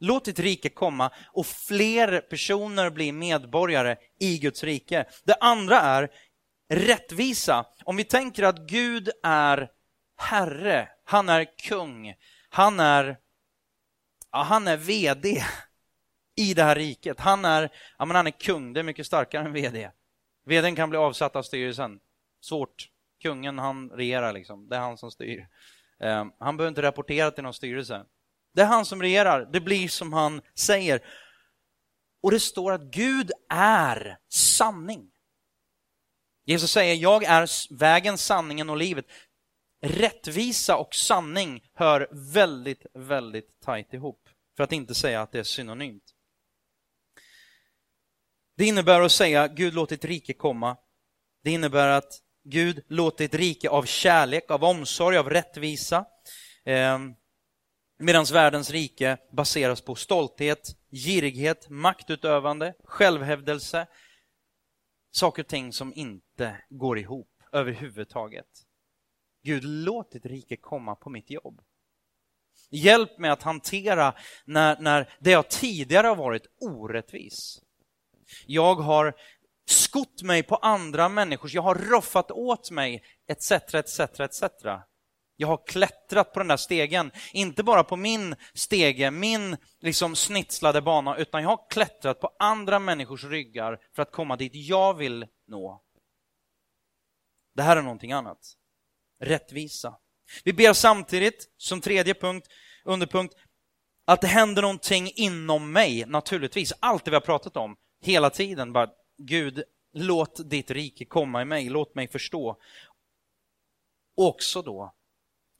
Låt 0.00 0.24
ditt 0.24 0.38
rike 0.38 0.68
komma 0.68 1.12
och 1.26 1.46
fler 1.46 2.20
personer 2.20 2.90
blir 2.90 3.12
medborgare 3.12 3.96
i 4.20 4.38
Guds 4.38 4.64
rike. 4.64 5.06
Det 5.24 5.34
andra 5.34 5.80
är 5.80 6.10
rättvisa. 6.68 7.66
Om 7.84 7.96
vi 7.96 8.04
tänker 8.04 8.42
att 8.42 8.58
Gud 8.58 9.10
är 9.22 9.70
Herre, 10.16 10.88
han 11.04 11.28
är 11.28 11.58
kung, 11.58 12.14
han 12.48 12.80
är, 12.80 13.18
ja, 14.32 14.42
han 14.42 14.68
är 14.68 14.76
VD 14.76 15.42
i 16.36 16.54
det 16.54 16.62
här 16.62 16.74
riket. 16.74 17.20
Han 17.20 17.44
är, 17.44 17.72
ja, 17.98 18.04
men 18.04 18.16
han 18.16 18.26
är 18.26 18.40
kung, 18.40 18.72
det 18.72 18.80
är 18.80 18.84
mycket 18.84 19.06
starkare 19.06 19.44
än 19.44 19.52
VD. 19.52 19.90
Veden 20.48 20.76
kan 20.76 20.90
bli 20.90 20.98
avsatt 20.98 21.36
av 21.36 21.42
styrelsen. 21.42 22.00
Svårt. 22.40 22.88
Kungen, 23.22 23.58
han 23.58 23.90
regerar 23.90 24.32
liksom. 24.32 24.68
Det 24.68 24.76
är 24.76 24.80
han 24.80 24.98
som 24.98 25.10
styr. 25.10 25.46
Ehm, 26.00 26.32
han 26.38 26.56
behöver 26.56 26.68
inte 26.68 26.82
rapportera 26.82 27.30
till 27.30 27.44
någon 27.44 27.54
styrelse. 27.54 28.04
Det 28.54 28.62
är 28.62 28.66
han 28.66 28.84
som 28.84 29.02
regerar. 29.02 29.48
Det 29.52 29.60
blir 29.60 29.88
som 29.88 30.12
han 30.12 30.40
säger. 30.54 31.00
Och 32.22 32.30
det 32.30 32.40
står 32.40 32.72
att 32.72 32.82
Gud 32.82 33.30
är 33.48 34.18
sanning. 34.28 35.10
Jesus 36.44 36.70
säger, 36.70 36.94
jag 36.94 37.24
är 37.24 37.74
vägen, 37.74 38.18
sanningen 38.18 38.70
och 38.70 38.76
livet. 38.76 39.06
Rättvisa 39.82 40.76
och 40.76 40.94
sanning 40.94 41.70
hör 41.74 42.08
väldigt, 42.32 42.86
väldigt 42.94 43.60
tajt 43.60 43.94
ihop. 43.94 44.28
För 44.56 44.64
att 44.64 44.72
inte 44.72 44.94
säga 44.94 45.22
att 45.22 45.32
det 45.32 45.38
är 45.38 45.44
synonymt. 45.44 46.14
Det 48.58 48.64
innebär 48.64 49.00
att 49.00 49.12
säga, 49.12 49.48
Gud 49.48 49.74
låt 49.74 49.88
ditt 49.88 50.04
rike 50.04 50.32
komma. 50.32 50.76
Det 51.44 51.50
innebär 51.50 51.88
att 51.88 52.12
Gud 52.44 52.84
låt 52.88 53.18
ditt 53.18 53.34
rike 53.34 53.68
av 53.68 53.84
kärlek, 53.84 54.50
av 54.50 54.64
omsorg, 54.64 55.16
av 55.16 55.30
rättvisa. 55.30 56.04
Eh, 56.64 56.98
Medan 57.98 58.24
världens 58.24 58.70
rike 58.70 59.18
baseras 59.32 59.80
på 59.80 59.94
stolthet, 59.94 60.76
girighet, 60.90 61.68
maktutövande, 61.68 62.74
självhävdelse, 62.84 63.86
saker 65.10 65.42
och 65.42 65.48
ting 65.48 65.72
som 65.72 65.92
inte 65.94 66.56
går 66.68 66.98
ihop 66.98 67.42
överhuvudtaget. 67.52 68.46
Gud, 69.42 69.64
låt 69.64 70.12
ditt 70.12 70.26
rike 70.26 70.56
komma 70.56 70.94
på 70.94 71.10
mitt 71.10 71.30
jobb. 71.30 71.60
Hjälp 72.70 73.18
mig 73.18 73.30
att 73.30 73.42
hantera 73.42 74.14
när, 74.44 74.80
när 74.80 75.14
det 75.20 75.30
jag 75.30 75.50
tidigare 75.50 76.06
har 76.06 76.16
varit 76.16 76.46
orättvis. 76.60 77.62
Jag 78.46 78.74
har 78.74 79.14
skott 79.68 80.22
mig 80.22 80.42
på 80.42 80.56
andra 80.56 81.08
människors, 81.08 81.54
jag 81.54 81.62
har 81.62 81.74
roffat 81.74 82.30
åt 82.30 82.70
mig, 82.70 83.02
etc, 83.28 83.52
etc, 83.52 84.00
etc. 84.00 84.42
Jag 85.36 85.48
har 85.48 85.66
klättrat 85.66 86.32
på 86.32 86.38
den 86.40 86.48
där 86.48 86.56
stegen, 86.56 87.10
inte 87.32 87.62
bara 87.62 87.84
på 87.84 87.96
min 87.96 88.34
stege, 88.54 89.10
min 89.10 89.56
liksom 89.80 90.16
snitslade 90.16 90.82
bana, 90.82 91.16
utan 91.16 91.42
jag 91.42 91.48
har 91.48 91.70
klättrat 91.70 92.20
på 92.20 92.30
andra 92.38 92.78
människors 92.78 93.24
ryggar 93.24 93.78
för 93.94 94.02
att 94.02 94.12
komma 94.12 94.36
dit 94.36 94.54
jag 94.54 94.94
vill 94.94 95.26
nå. 95.46 95.82
Det 97.54 97.62
här 97.62 97.76
är 97.76 97.82
någonting 97.82 98.12
annat. 98.12 98.38
Rättvisa. 99.20 99.94
Vi 100.44 100.52
ber 100.52 100.72
samtidigt, 100.72 101.48
som 101.56 101.80
tredje 101.80 102.14
punkt, 102.14 102.46
underpunkt, 102.84 103.34
att 104.04 104.20
det 104.20 104.26
händer 104.26 104.62
någonting 104.62 105.12
inom 105.14 105.72
mig, 105.72 106.04
naturligtvis. 106.06 106.72
Allt 106.80 107.04
det 107.04 107.10
vi 107.10 107.14
har 107.14 107.20
pratat 107.20 107.56
om 107.56 107.76
hela 108.00 108.30
tiden, 108.30 108.72
bara 108.72 108.90
Gud, 109.16 109.62
låt 109.92 110.50
ditt 110.50 110.70
rike 110.70 111.04
komma 111.04 111.42
i 111.42 111.44
mig, 111.44 111.68
låt 111.68 111.94
mig 111.94 112.08
förstå. 112.08 112.56
Också 114.14 114.62
då 114.62 114.94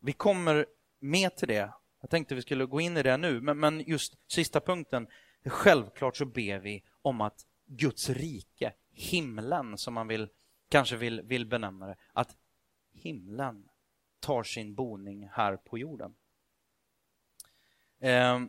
vi 0.01 0.12
kommer 0.12 0.66
med 0.98 1.37
till 1.37 1.48
det. 1.48 1.72
Jag 2.01 2.11
tänkte 2.11 2.35
vi 2.35 2.42
skulle 2.42 2.66
gå 2.66 2.81
in 2.81 2.96
i 2.96 3.03
det 3.03 3.16
nu, 3.16 3.40
men, 3.40 3.59
men 3.59 3.81
just 3.81 4.33
sista 4.33 4.61
punkten. 4.61 5.09
Självklart 5.44 6.16
så 6.16 6.24
ber 6.24 6.59
vi 6.59 6.85
om 7.03 7.20
att 7.20 7.46
Guds 7.66 8.11
rike, 8.11 8.72
himlen 8.90 9.79
som 9.79 9.94
man 9.94 10.09
vill, 10.09 10.29
kanske 10.68 10.96
vill, 10.96 11.22
vill 11.22 11.46
benämna 11.46 11.87
det, 11.87 11.96
att 12.12 12.37
himlen 12.92 13.68
tar 14.20 14.42
sin 14.42 14.74
boning 14.74 15.29
här 15.33 15.57
på 15.57 15.79
jorden. 15.79 16.14
Eh, 18.01 18.40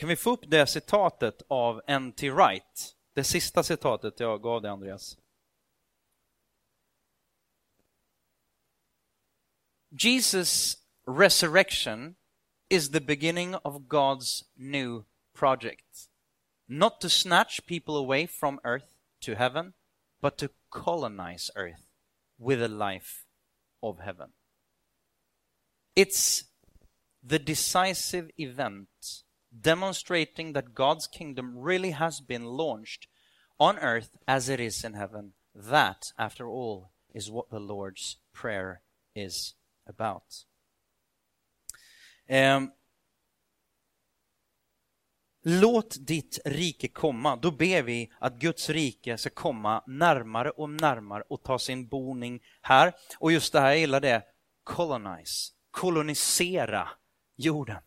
kan 0.00 0.08
vi 0.08 0.16
få 0.16 0.30
upp 0.30 0.50
det 0.50 0.66
citatet 0.66 1.42
av 1.48 1.82
N.T. 1.86 2.30
Wright? 2.30 2.96
Det 3.14 3.24
sista 3.24 3.62
citatet 3.62 4.20
jag 4.20 4.42
gav 4.42 4.62
dig, 4.62 4.70
Andreas. 4.70 5.18
Jesus' 9.90 10.76
resurrection 11.06 12.16
is 12.68 12.90
the 12.90 13.00
beginning 13.00 13.54
of 13.54 13.74
God's 13.74 14.44
new 14.54 15.04
project. 15.34 16.08
Not 16.66 17.00
to 17.00 17.08
snatch 17.08 17.66
people 17.66 17.94
away 17.94 18.26
from 18.26 18.60
earth 18.64 18.94
to 19.20 19.34
heaven, 19.34 19.72
but 20.22 20.38
to 20.38 20.48
colonize 20.70 21.50
earth 21.56 21.84
with 22.38 22.62
a 22.62 22.68
life 22.68 23.26
of 23.82 23.98
heaven. 23.98 24.32
It's 25.94 26.44
the 27.22 27.38
decisive 27.38 28.30
event 28.38 28.88
demonstrating 29.50 30.52
that 30.52 30.74
God's 30.74 31.06
kingdom 31.06 31.58
really 31.58 31.90
has 31.90 32.20
been 32.20 32.44
launched 32.44 33.08
on 33.58 33.78
earth 33.78 34.16
as 34.26 34.48
it 34.48 34.60
is 34.60 34.84
in 34.84 34.94
heaven. 34.94 35.32
That, 35.54 36.12
after 36.16 36.48
all, 36.48 36.90
is 37.14 37.30
what 37.30 37.50
the 37.50 37.60
Lord's 37.60 38.16
Prayer 38.32 38.80
is 39.14 39.54
about. 39.86 40.44
Eh, 42.28 42.60
Låt 45.42 45.96
ditt 46.06 46.38
rike 46.44 46.88
komma. 46.88 47.36
Då 47.36 47.50
ber 47.50 47.82
vi 47.82 48.12
att 48.18 48.38
Guds 48.38 48.70
rike 48.70 49.18
ska 49.18 49.30
komma 49.30 49.84
närmare 49.86 50.50
och 50.50 50.70
närmare 50.70 51.22
och 51.28 51.42
ta 51.42 51.58
sin 51.58 51.88
boning 51.88 52.40
här. 52.62 52.92
Och 53.18 53.32
just 53.32 53.52
det 53.52 53.60
här, 53.60 53.68
jag 53.68 53.78
gillar 53.78 54.00
det, 54.00 54.22
colonize, 54.64 55.52
kolonisera 55.70 56.88
jorden. 57.36 57.82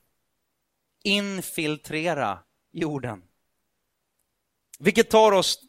Infiltrera 1.03 2.39
jorden. 2.71 3.23
Vilket 4.79 5.09
tar 5.09 5.31
oss 5.31 5.59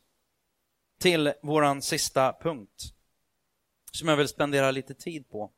till 1.01 1.33
vår 1.43 1.81
sista 1.81 2.33
punkt 2.43 2.95
som 3.93 4.09
jag 4.09 4.17
vill 4.17 4.29
spendera 4.29 4.71
lite 4.71 4.95
tid 4.95 5.31
på. 5.31 5.51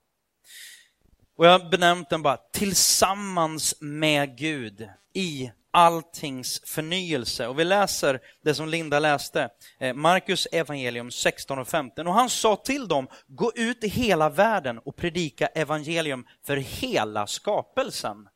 Och 1.37 1.47
jag 1.47 1.59
har 1.59 1.71
benämnt 1.71 2.11
den 2.11 2.23
bara 2.23 2.37
tillsammans 2.37 3.75
med 3.81 4.39
Gud 4.39 4.89
i 5.13 5.53
alltings 5.71 6.61
förnyelse. 6.65 7.47
Och 7.47 7.59
vi 7.59 7.65
läser 7.65 8.21
det 8.43 8.55
som 8.55 8.69
Linda 8.69 8.99
läste, 8.99 9.51
eh, 9.79 9.95
Markus 9.95 10.47
evangelium 10.47 11.11
16 11.11 11.59
och 11.59 11.69
15. 11.69 12.07
Och 12.07 12.15
han 12.15 12.31
sa 12.31 12.57
till 12.57 12.89
dem, 12.89 13.09
gå 13.27 13.53
ut 13.55 13.85
i 13.85 13.89
hela 13.89 14.29
världen 14.29 14.79
och 14.79 14.97
predika 14.97 15.47
evangelium 15.47 16.27
för 16.47 16.57
hela 16.57 17.27
skapelsen. 17.27 18.29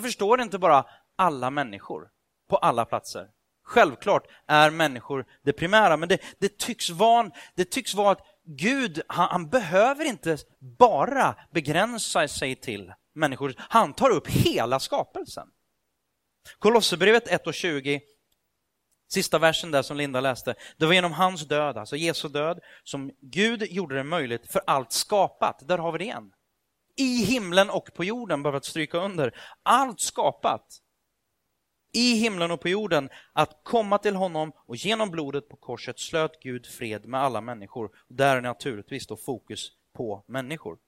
Varför 0.00 0.10
står 0.10 0.36
det 0.36 0.42
inte 0.42 0.58
bara 0.58 0.86
alla 1.16 1.50
människor 1.50 2.08
på 2.48 2.56
alla 2.56 2.84
platser? 2.84 3.28
Självklart 3.64 4.26
är 4.46 4.70
människor 4.70 5.26
det 5.42 5.52
primära, 5.52 5.96
men 5.96 6.08
det, 6.08 6.20
det, 6.38 6.58
tycks, 6.58 6.90
vara, 6.90 7.30
det 7.54 7.64
tycks 7.64 7.94
vara 7.94 8.10
att 8.10 8.26
Gud, 8.44 9.02
han, 9.06 9.28
han 9.30 9.48
behöver 9.48 10.04
inte 10.04 10.38
bara 10.78 11.34
begränsa 11.50 12.28
sig 12.28 12.56
till 12.56 12.92
människor. 13.14 13.54
Han 13.58 13.92
tar 13.92 14.10
upp 14.10 14.26
hela 14.28 14.80
skapelsen. 14.80 15.48
Kolosserbrevet 16.58 17.28
1 17.28 17.46
och 17.46 17.54
20, 17.54 18.00
sista 19.08 19.38
versen 19.38 19.70
där 19.70 19.82
som 19.82 19.96
Linda 19.96 20.20
läste. 20.20 20.54
Det 20.76 20.86
var 20.86 20.92
genom 20.92 21.12
hans 21.12 21.48
död, 21.48 21.76
alltså 21.76 21.96
Jesu 21.96 22.28
död, 22.28 22.60
som 22.84 23.10
Gud 23.20 23.62
gjorde 23.62 23.94
det 23.94 24.04
möjligt 24.04 24.52
för 24.52 24.62
allt 24.66 24.92
skapat. 24.92 25.68
Där 25.68 25.78
har 25.78 25.92
vi 25.92 25.98
det 25.98 26.04
igen. 26.04 26.32
I 27.00 27.24
himlen 27.24 27.70
och 27.70 27.94
på 27.94 28.04
jorden, 28.04 28.42
bara 28.42 28.52
för 28.52 28.56
att 28.56 28.64
stryka 28.64 28.98
under. 28.98 29.34
Allt 29.62 30.00
skapat 30.00 30.80
i 31.92 32.14
himlen 32.14 32.50
och 32.50 32.60
på 32.60 32.68
jorden 32.68 33.10
att 33.32 33.60
komma 33.62 33.98
till 33.98 34.16
honom 34.16 34.52
och 34.66 34.76
genom 34.76 35.10
blodet 35.10 35.48
på 35.48 35.56
korset 35.56 35.98
slöt 35.98 36.42
Gud 36.42 36.66
fred 36.66 37.06
med 37.06 37.20
alla 37.20 37.40
människor. 37.40 37.90
Där 38.08 38.36
är 38.36 38.40
naturligtvis 38.40 39.06
då 39.06 39.16
fokus 39.16 39.72
på 39.96 40.24
människor. 40.26 40.78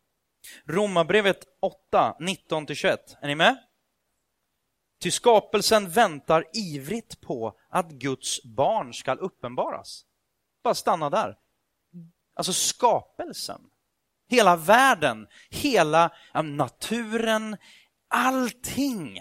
Romarbrevet 0.64 1.44
8, 1.61 2.16
19-21. 2.20 2.96
Är 3.20 3.27
ni 3.27 3.35
med? 3.35 3.57
Ty 5.03 5.11
skapelsen 5.11 5.90
väntar 5.90 6.44
ivrigt 6.55 7.20
på 7.20 7.59
att 7.68 7.90
Guds 7.90 8.42
barn 8.44 8.94
skall 8.94 9.18
uppenbaras. 9.18 10.05
Bara 10.64 10.75
stanna 10.75 11.11
där. 11.11 11.38
Alltså 12.35 12.53
skapelsen, 12.53 13.70
hela 14.28 14.56
världen, 14.56 15.26
hela 15.50 16.11
naturen, 16.44 17.56
allting 18.08 19.20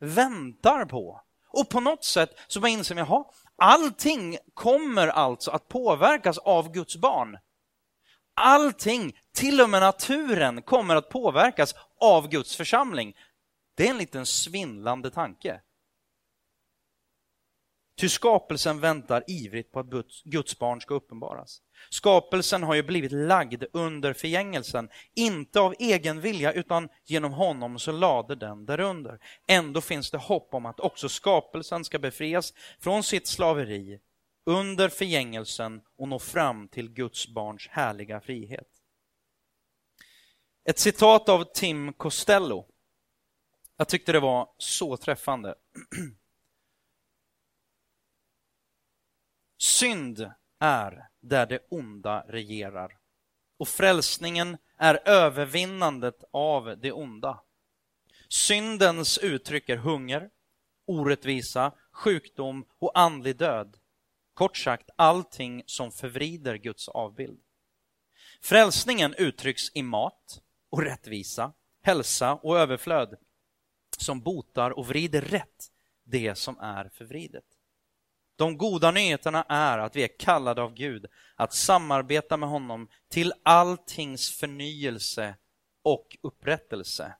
väntar 0.00 0.84
på. 0.84 1.20
Och 1.48 1.68
på 1.68 1.80
något 1.80 2.04
sätt 2.04 2.30
så 2.46 2.60
bara 2.60 2.68
inser 2.68 2.94
man, 2.94 3.06
jaha, 3.08 3.24
allting 3.56 4.38
kommer 4.54 5.08
alltså 5.08 5.50
att 5.50 5.68
påverkas 5.68 6.38
av 6.38 6.72
Guds 6.72 6.96
barn. 6.96 7.38
Allting, 8.36 9.12
till 9.34 9.60
och 9.60 9.70
med 9.70 9.80
naturen, 9.80 10.62
kommer 10.62 10.96
att 10.96 11.08
påverkas 11.08 11.74
av 12.00 12.28
Guds 12.28 12.56
församling. 12.56 13.16
Det 13.76 13.86
är 13.86 13.90
en 13.90 13.98
liten 13.98 14.26
svindlande 14.26 15.10
tanke. 15.10 15.60
Ty 17.96 18.08
skapelsen 18.08 18.80
väntar 18.80 19.24
ivrigt 19.26 19.72
på 19.72 19.80
att 19.80 19.86
Guds 20.24 20.58
barn 20.58 20.80
ska 20.80 20.94
uppenbaras. 20.94 21.62
Skapelsen 21.90 22.62
har 22.62 22.74
ju 22.74 22.82
blivit 22.82 23.12
lagd 23.12 23.64
under 23.72 24.12
förgängelsen, 24.12 24.88
inte 25.14 25.60
av 25.60 25.74
egen 25.78 26.20
vilja 26.20 26.52
utan 26.52 26.88
genom 27.04 27.32
honom 27.32 27.78
så 27.78 27.92
lade 27.92 28.34
den 28.34 28.66
därunder. 28.66 29.18
Ändå 29.48 29.80
finns 29.80 30.10
det 30.10 30.18
hopp 30.18 30.54
om 30.54 30.66
att 30.66 30.80
också 30.80 31.08
skapelsen 31.08 31.84
ska 31.84 31.98
befrias 31.98 32.52
från 32.80 33.02
sitt 33.02 33.26
slaveri 33.26 34.00
under 34.46 34.88
förgängelsen 34.88 35.80
och 35.98 36.08
nå 36.08 36.18
fram 36.18 36.68
till 36.68 36.90
Guds 36.90 37.28
barns 37.28 37.68
härliga 37.70 38.20
frihet. 38.20 38.68
Ett 40.64 40.78
citat 40.78 41.28
av 41.28 41.44
Tim 41.44 41.92
Costello. 41.92 42.66
Jag 43.76 43.88
tyckte 43.88 44.12
det 44.12 44.20
var 44.20 44.48
så 44.58 44.96
träffande. 44.96 45.54
Synd 49.64 50.30
är 50.58 51.08
där 51.20 51.46
det 51.46 51.58
onda 51.68 52.24
regerar 52.28 52.98
och 53.56 53.68
frälsningen 53.68 54.56
är 54.76 55.08
övervinnandet 55.08 56.24
av 56.30 56.78
det 56.78 56.92
onda. 56.92 57.40
Syndens 58.28 59.18
uttryck 59.18 59.68
är 59.68 59.76
hunger, 59.76 60.30
orättvisa, 60.86 61.72
sjukdom 61.92 62.64
och 62.78 62.98
andlig 62.98 63.36
död. 63.36 63.76
Kort 64.34 64.56
sagt, 64.56 64.90
allting 64.96 65.62
som 65.66 65.92
förvrider 65.92 66.56
Guds 66.56 66.88
avbild. 66.88 67.40
Frälsningen 68.42 69.14
uttrycks 69.18 69.62
i 69.74 69.82
mat 69.82 70.42
och 70.70 70.82
rättvisa, 70.82 71.52
hälsa 71.82 72.34
och 72.34 72.58
överflöd 72.58 73.16
som 73.98 74.20
botar 74.20 74.70
och 74.70 74.86
vrider 74.86 75.22
rätt 75.22 75.70
det 76.02 76.34
som 76.34 76.58
är 76.58 76.88
förvridet. 76.88 77.53
De 78.36 78.58
goda 78.58 78.90
nyheterna 78.90 79.42
är 79.48 79.78
att 79.78 79.96
vi 79.96 80.04
är 80.04 80.18
kallade 80.18 80.62
av 80.62 80.74
Gud 80.74 81.06
att 81.36 81.54
samarbeta 81.54 82.36
med 82.36 82.48
honom 82.48 82.88
till 83.08 83.32
alltings 83.42 84.30
förnyelse 84.30 85.36
och 85.82 86.16
upprättelse. 86.22 87.14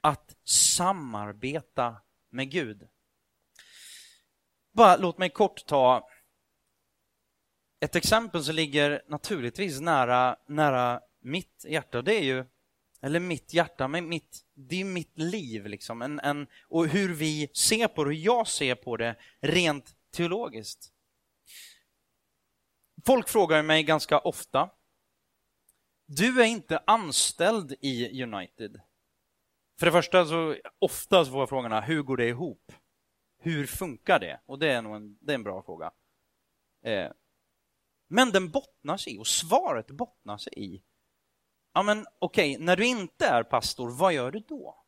Att 0.00 0.36
samarbeta 0.44 1.96
med 2.30 2.50
Gud. 2.50 2.88
Bara 4.72 4.96
låt 4.96 5.18
mig 5.18 5.30
kort 5.30 5.66
ta 5.66 6.08
ett 7.80 7.96
exempel 7.96 8.44
som 8.44 8.54
ligger 8.54 9.02
naturligtvis 9.08 9.80
nära, 9.80 10.36
nära 10.48 11.00
mitt 11.20 11.64
hjärta. 11.68 12.02
Det 12.02 12.14
är 12.14 12.22
ju, 12.22 12.44
eller 13.02 13.20
mitt 13.20 13.54
hjärta, 13.54 13.88
men 13.88 14.08
mitt, 14.08 14.44
det 14.54 14.80
är 14.80 14.84
mitt 14.84 15.18
liv 15.18 15.66
liksom. 15.66 16.02
En, 16.02 16.20
en, 16.20 16.46
och 16.68 16.86
hur 16.86 17.14
vi 17.14 17.50
ser 17.54 17.88
på 17.88 18.04
det, 18.04 18.10
hur 18.10 18.16
jag 18.16 18.48
ser 18.48 18.74
på 18.74 18.96
det 18.96 19.16
rent 19.40 19.95
teologiskt. 20.16 20.92
Folk 23.06 23.28
frågar 23.28 23.62
mig 23.62 23.82
ganska 23.82 24.18
ofta, 24.18 24.70
du 26.06 26.42
är 26.42 26.46
inte 26.46 26.82
anställd 26.86 27.74
i 27.80 28.22
United. 28.22 28.80
För 29.78 29.86
det 29.86 29.92
första 29.92 30.26
så 30.26 30.56
ofta 30.78 31.24
så 31.24 31.30
får 31.30 31.40
jag 31.40 31.48
frågorna, 31.48 31.80
hur 31.80 32.02
går 32.02 32.16
det 32.16 32.28
ihop? 32.28 32.72
Hur 33.38 33.66
funkar 33.66 34.18
det? 34.18 34.40
Och 34.46 34.58
det 34.58 34.72
är 34.72 34.82
nog 34.82 34.96
en, 34.96 35.18
det 35.20 35.32
är 35.32 35.34
en 35.34 35.42
bra 35.42 35.62
fråga. 35.62 35.92
Eh, 36.84 37.10
men 38.08 38.30
den 38.30 38.50
bottnar 38.50 38.96
sig 38.96 39.14
i, 39.14 39.18
och 39.18 39.26
svaret 39.26 39.90
bottnar 39.90 40.38
sig 40.38 40.52
i, 40.56 40.82
ja 41.74 41.82
men 41.82 42.06
okej, 42.18 42.54
okay, 42.54 42.64
när 42.64 42.76
du 42.76 42.86
inte 42.86 43.26
är 43.26 43.42
pastor, 43.42 43.90
vad 43.90 44.12
gör 44.12 44.30
du 44.30 44.40
då? 44.40 44.84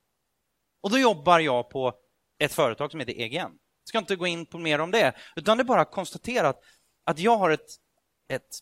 Och 0.80 0.90
då 0.90 0.98
jobbar 0.98 1.38
jag 1.38 1.70
på 1.70 1.92
ett 2.38 2.52
företag 2.52 2.90
som 2.90 3.00
heter 3.00 3.20
EGN 3.20 3.58
ska 3.88 3.98
inte 3.98 4.16
gå 4.16 4.27
in 4.27 4.46
på 4.46 4.59
mer 4.59 4.79
om 4.79 4.90
det, 4.90 5.16
utan 5.37 5.57
det 5.57 5.62
är 5.62 5.64
bara 5.64 5.81
att 5.81 5.90
konstatera 5.90 6.48
att, 6.48 6.61
att 7.05 7.18
jag 7.18 7.37
har 7.37 7.51
ett, 7.51 7.70
ett 8.29 8.59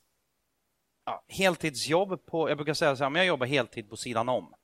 ja, 1.05 1.25
heltidsjobb 1.29 2.27
på, 2.27 2.51
jag 2.51 2.57
brukar 2.59 2.75
säga 2.75 2.97
så 2.97 3.03
här, 3.03 3.11
men 3.11 3.21
jag 3.21 3.27
jobbar 3.27 3.47
heltid 3.47 3.91
på 3.91 3.97
sidan 3.97 4.29
om. 4.29 4.55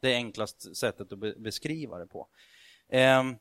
Det 0.00 0.12
är 0.12 0.16
enklast 0.16 0.76
sättet 0.76 1.12
att 1.12 1.18
be 1.18 1.34
beskriva 1.38 1.98
det 1.98 2.06
på. 2.06 2.28
Ehm, 2.88 3.36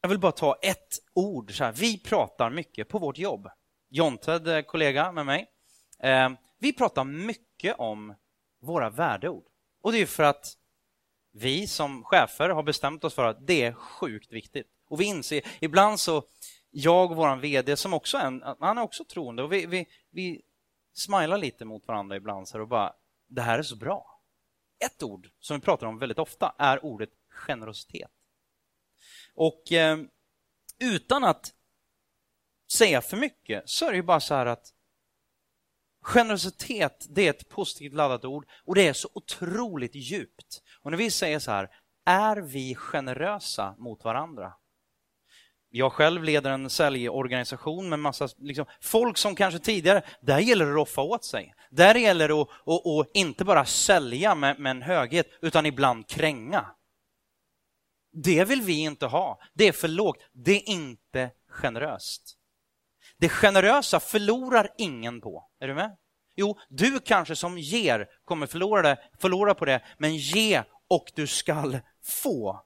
jag 0.00 0.08
vill 0.08 0.18
bara 0.18 0.32
ta 0.32 0.54
ett 0.62 0.98
ord. 1.14 1.56
Så 1.56 1.64
här. 1.64 1.72
Vi 1.72 1.98
pratar 1.98 2.50
mycket 2.50 2.88
på 2.88 2.98
vårt 2.98 3.18
jobb. 3.18 3.48
Jonted, 3.88 4.66
kollega 4.66 5.12
med 5.12 5.26
mig. 5.26 5.46
Ehm, 5.98 6.36
vi 6.58 6.72
pratar 6.72 7.04
mycket 7.04 7.76
om 7.78 8.14
våra 8.60 8.90
värdeord. 8.90 9.44
Och 9.82 9.92
det 9.92 9.98
är 9.98 10.06
för 10.06 10.22
att 10.22 10.58
vi 11.32 11.66
som 11.66 12.04
chefer 12.04 12.48
har 12.48 12.62
bestämt 12.62 13.04
oss 13.04 13.14
för 13.14 13.24
att 13.24 13.46
det 13.46 13.62
är 13.62 13.72
sjukt 13.72 14.32
viktigt. 14.32 14.66
Och 14.88 15.00
vi 15.00 15.04
inser, 15.04 15.42
ibland 15.60 16.00
så, 16.00 16.24
jag 16.70 17.10
och 17.10 17.16
vår 17.16 17.36
VD 17.36 17.76
som 17.76 17.94
också 17.94 18.16
är 18.16 18.26
en, 18.26 18.42
han 18.60 18.78
är 18.78 18.82
också 18.82 19.04
troende 19.04 19.42
och 19.42 19.52
vi, 19.52 19.66
vi, 19.66 19.86
vi 20.10 20.42
smilar 20.92 21.38
lite 21.38 21.64
mot 21.64 21.88
varandra 21.88 22.16
ibland 22.16 22.48
så 22.48 22.60
och 22.60 22.68
bara, 22.68 22.92
det 23.28 23.42
här 23.42 23.58
är 23.58 23.62
så 23.62 23.76
bra. 23.76 24.20
Ett 24.84 25.02
ord 25.02 25.30
som 25.40 25.56
vi 25.56 25.60
pratar 25.60 25.86
om 25.86 25.98
väldigt 25.98 26.18
ofta 26.18 26.54
är 26.58 26.84
ordet 26.84 27.10
generositet. 27.28 28.10
Och 29.34 29.72
eh, 29.72 29.98
utan 30.78 31.24
att 31.24 31.54
säga 32.72 33.00
för 33.00 33.16
mycket 33.16 33.68
så 33.68 33.86
är 33.86 33.90
det 33.90 33.96
ju 33.96 34.02
bara 34.02 34.20
så 34.20 34.34
här 34.34 34.46
att 34.46 34.74
Generositet, 36.02 37.06
det 37.10 37.26
är 37.26 37.30
ett 37.30 37.48
positivt 37.48 37.94
laddat 37.94 38.24
ord 38.24 38.46
och 38.64 38.74
det 38.74 38.88
är 38.88 38.92
så 38.92 39.08
otroligt 39.12 39.94
djupt. 39.94 40.61
Och 40.82 40.90
när 40.90 40.98
vi 40.98 41.10
säger 41.10 41.38
så 41.38 41.50
här, 41.50 41.68
är 42.06 42.36
vi 42.36 42.74
generösa 42.74 43.74
mot 43.78 44.04
varandra? 44.04 44.52
Jag 45.74 45.92
själv 45.92 46.24
leder 46.24 46.50
en 46.50 46.70
säljorganisation 46.70 47.88
med 47.88 47.98
massa 47.98 48.28
liksom, 48.38 48.66
folk 48.80 49.18
som 49.18 49.34
kanske 49.34 49.60
tidigare, 49.60 50.02
där 50.20 50.38
gäller 50.38 50.64
det 50.64 50.70
att 50.70 50.76
roffa 50.76 51.00
åt 51.02 51.24
sig. 51.24 51.54
Där 51.70 51.94
gäller 51.94 52.28
det 52.28 52.34
att, 52.34 52.48
att, 52.66 52.86
att 52.86 53.10
inte 53.14 53.44
bara 53.44 53.64
sälja 53.64 54.34
med, 54.34 54.60
med 54.60 54.70
en 54.70 54.82
höghet, 54.82 55.26
utan 55.42 55.66
ibland 55.66 56.08
kränga. 56.08 56.66
Det 58.12 58.44
vill 58.44 58.62
vi 58.62 58.78
inte 58.80 59.06
ha. 59.06 59.40
Det 59.54 59.68
är 59.68 59.72
för 59.72 59.88
lågt. 59.88 60.18
Det 60.32 60.56
är 60.56 60.68
inte 60.68 61.30
generöst. 61.48 62.38
det 63.18 63.28
generösa 63.28 64.00
förlorar 64.00 64.68
ingen 64.78 65.20
på. 65.20 65.50
Är 65.60 65.68
du 65.68 65.74
med? 65.74 65.96
Jo, 66.34 66.58
du 66.68 67.00
kanske 67.00 67.36
som 67.36 67.58
ger 67.58 68.08
kommer 68.24 68.46
förlora, 68.46 68.82
det, 68.82 68.98
förlora 69.18 69.54
på 69.54 69.64
det, 69.64 69.82
men 69.98 70.16
ge 70.16 70.62
och 70.88 71.12
du 71.14 71.26
skall 71.26 71.78
få. 72.02 72.64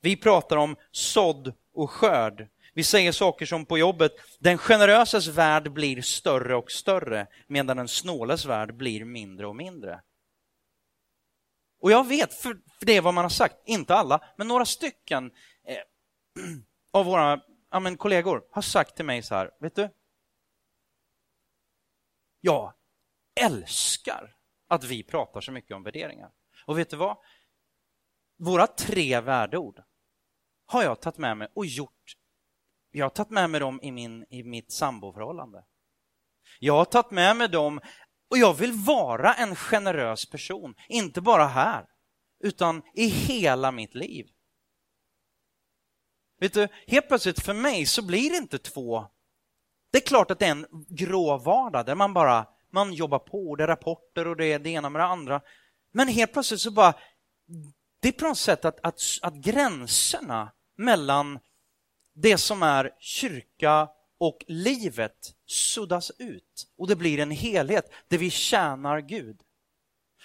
Vi 0.00 0.16
pratar 0.16 0.56
om 0.56 0.76
sådd 0.90 1.54
och 1.72 1.90
skörd. 1.90 2.48
Vi 2.74 2.84
säger 2.84 3.12
saker 3.12 3.46
som 3.46 3.66
på 3.66 3.78
jobbet, 3.78 4.12
den 4.38 4.58
generösas 4.58 5.26
värld 5.26 5.72
blir 5.72 6.02
större 6.02 6.56
och 6.56 6.70
större 6.70 7.26
medan 7.46 7.76
den 7.76 7.88
snåles 7.88 8.44
värld 8.44 8.74
blir 8.74 9.04
mindre 9.04 9.46
och 9.46 9.56
mindre. 9.56 10.02
Och 11.80 11.90
jag 11.90 12.06
vet, 12.06 12.34
för, 12.34 12.58
för 12.78 12.86
det 12.86 12.96
är 12.96 13.00
vad 13.00 13.14
man 13.14 13.24
har 13.24 13.30
sagt, 13.30 13.56
inte 13.64 13.94
alla, 13.94 14.24
men 14.36 14.48
några 14.48 14.64
stycken 14.64 15.30
eh, 15.64 15.76
av 16.92 17.06
våra 17.06 17.40
ja, 17.70 17.80
men 17.80 17.96
kollegor 17.96 18.44
har 18.50 18.62
sagt 18.62 18.96
till 18.96 19.04
mig 19.04 19.22
så 19.22 19.34
här, 19.34 19.50
vet 19.60 19.76
du? 19.76 19.88
Ja, 22.40 22.74
älskar 23.40 24.36
att 24.68 24.84
vi 24.84 25.02
pratar 25.02 25.40
så 25.40 25.52
mycket 25.52 25.76
om 25.76 25.82
värderingar. 25.82 26.30
Och 26.66 26.78
vet 26.78 26.90
du 26.90 26.96
vad? 26.96 27.16
Våra 28.38 28.66
tre 28.66 29.20
värdeord 29.20 29.82
har 30.66 30.82
jag 30.82 31.00
tagit 31.00 31.18
med 31.18 31.36
mig 31.36 31.48
och 31.54 31.66
gjort. 31.66 32.16
Jag 32.90 33.04
har 33.04 33.10
tagit 33.10 33.30
med 33.30 33.50
mig 33.50 33.60
dem 33.60 33.80
i, 33.82 33.92
min, 33.92 34.26
i 34.30 34.42
mitt 34.42 34.72
samboförhållande. 34.72 35.64
Jag 36.58 36.74
har 36.74 36.84
tagit 36.84 37.10
med 37.10 37.36
mig 37.36 37.48
dem 37.48 37.80
och 38.30 38.38
jag 38.38 38.54
vill 38.54 38.72
vara 38.72 39.34
en 39.34 39.56
generös 39.56 40.30
person, 40.30 40.74
inte 40.88 41.20
bara 41.20 41.46
här, 41.46 41.86
utan 42.44 42.82
i 42.94 43.06
hela 43.06 43.72
mitt 43.72 43.94
liv. 43.94 44.26
Vet 46.40 46.52
du, 46.52 46.68
helt 46.86 47.08
plötsligt 47.08 47.44
för 47.44 47.54
mig 47.54 47.86
så 47.86 48.06
blir 48.06 48.30
det 48.30 48.36
inte 48.36 48.58
två... 48.58 49.06
Det 49.90 49.98
är 49.98 50.06
klart 50.06 50.30
att 50.30 50.38
det 50.38 50.46
är 50.46 50.50
en 50.50 50.66
grå 50.88 51.38
vardag 51.38 51.86
där 51.86 51.94
man 51.94 52.14
bara 52.14 52.46
man 52.76 52.92
jobbar 52.92 53.18
på, 53.18 53.56
det 53.56 53.62
är 53.62 53.68
rapporter 53.68 54.26
och 54.26 54.36
det 54.36 54.46
är 54.46 54.58
det 54.58 54.70
ena 54.70 54.90
med 54.90 55.00
det 55.00 55.06
andra. 55.06 55.40
Men 55.92 56.08
helt 56.08 56.32
plötsligt 56.32 56.60
så 56.60 56.70
bara... 56.70 56.94
Det 58.00 58.08
är 58.08 58.12
på 58.12 58.24
något 58.24 58.38
sätt 58.38 58.64
att, 58.64 58.78
att, 58.82 59.00
att 59.22 59.34
gränserna 59.34 60.52
mellan 60.76 61.38
det 62.14 62.38
som 62.38 62.62
är 62.62 62.90
kyrka 62.98 63.88
och 64.18 64.44
livet 64.46 65.34
suddas 65.46 66.12
ut 66.18 66.66
och 66.78 66.88
det 66.88 66.96
blir 66.96 67.18
en 67.18 67.30
helhet 67.30 67.92
där 68.08 68.18
vi 68.18 68.30
tjänar 68.30 69.00
Gud. 69.00 69.40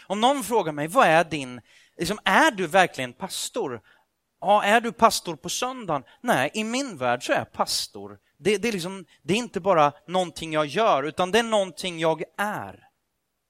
Om 0.07 0.21
någon 0.21 0.43
frågar 0.43 0.71
mig, 0.71 0.87
vad 0.87 1.07
är 1.07 1.23
din, 1.23 1.61
liksom, 1.97 2.19
är 2.25 2.51
du 2.51 2.67
verkligen 2.67 3.13
pastor? 3.13 3.81
Ja, 4.41 4.63
är 4.63 4.81
du 4.81 4.91
pastor 4.91 5.35
på 5.35 5.49
söndagen? 5.49 6.03
Nej, 6.21 6.51
i 6.53 6.63
min 6.63 6.97
värld 6.97 7.25
så 7.25 7.33
är 7.33 7.37
jag 7.37 7.51
pastor. 7.51 8.19
Det, 8.43 8.57
det, 8.57 8.67
är 8.67 8.71
liksom, 8.71 9.05
det 9.21 9.33
är 9.33 9.37
inte 9.37 9.59
bara 9.59 9.93
någonting 10.07 10.53
jag 10.53 10.65
gör, 10.65 11.03
utan 11.03 11.31
det 11.31 11.39
är 11.39 11.43
någonting 11.43 11.99
jag 11.99 12.23
är. 12.37 12.87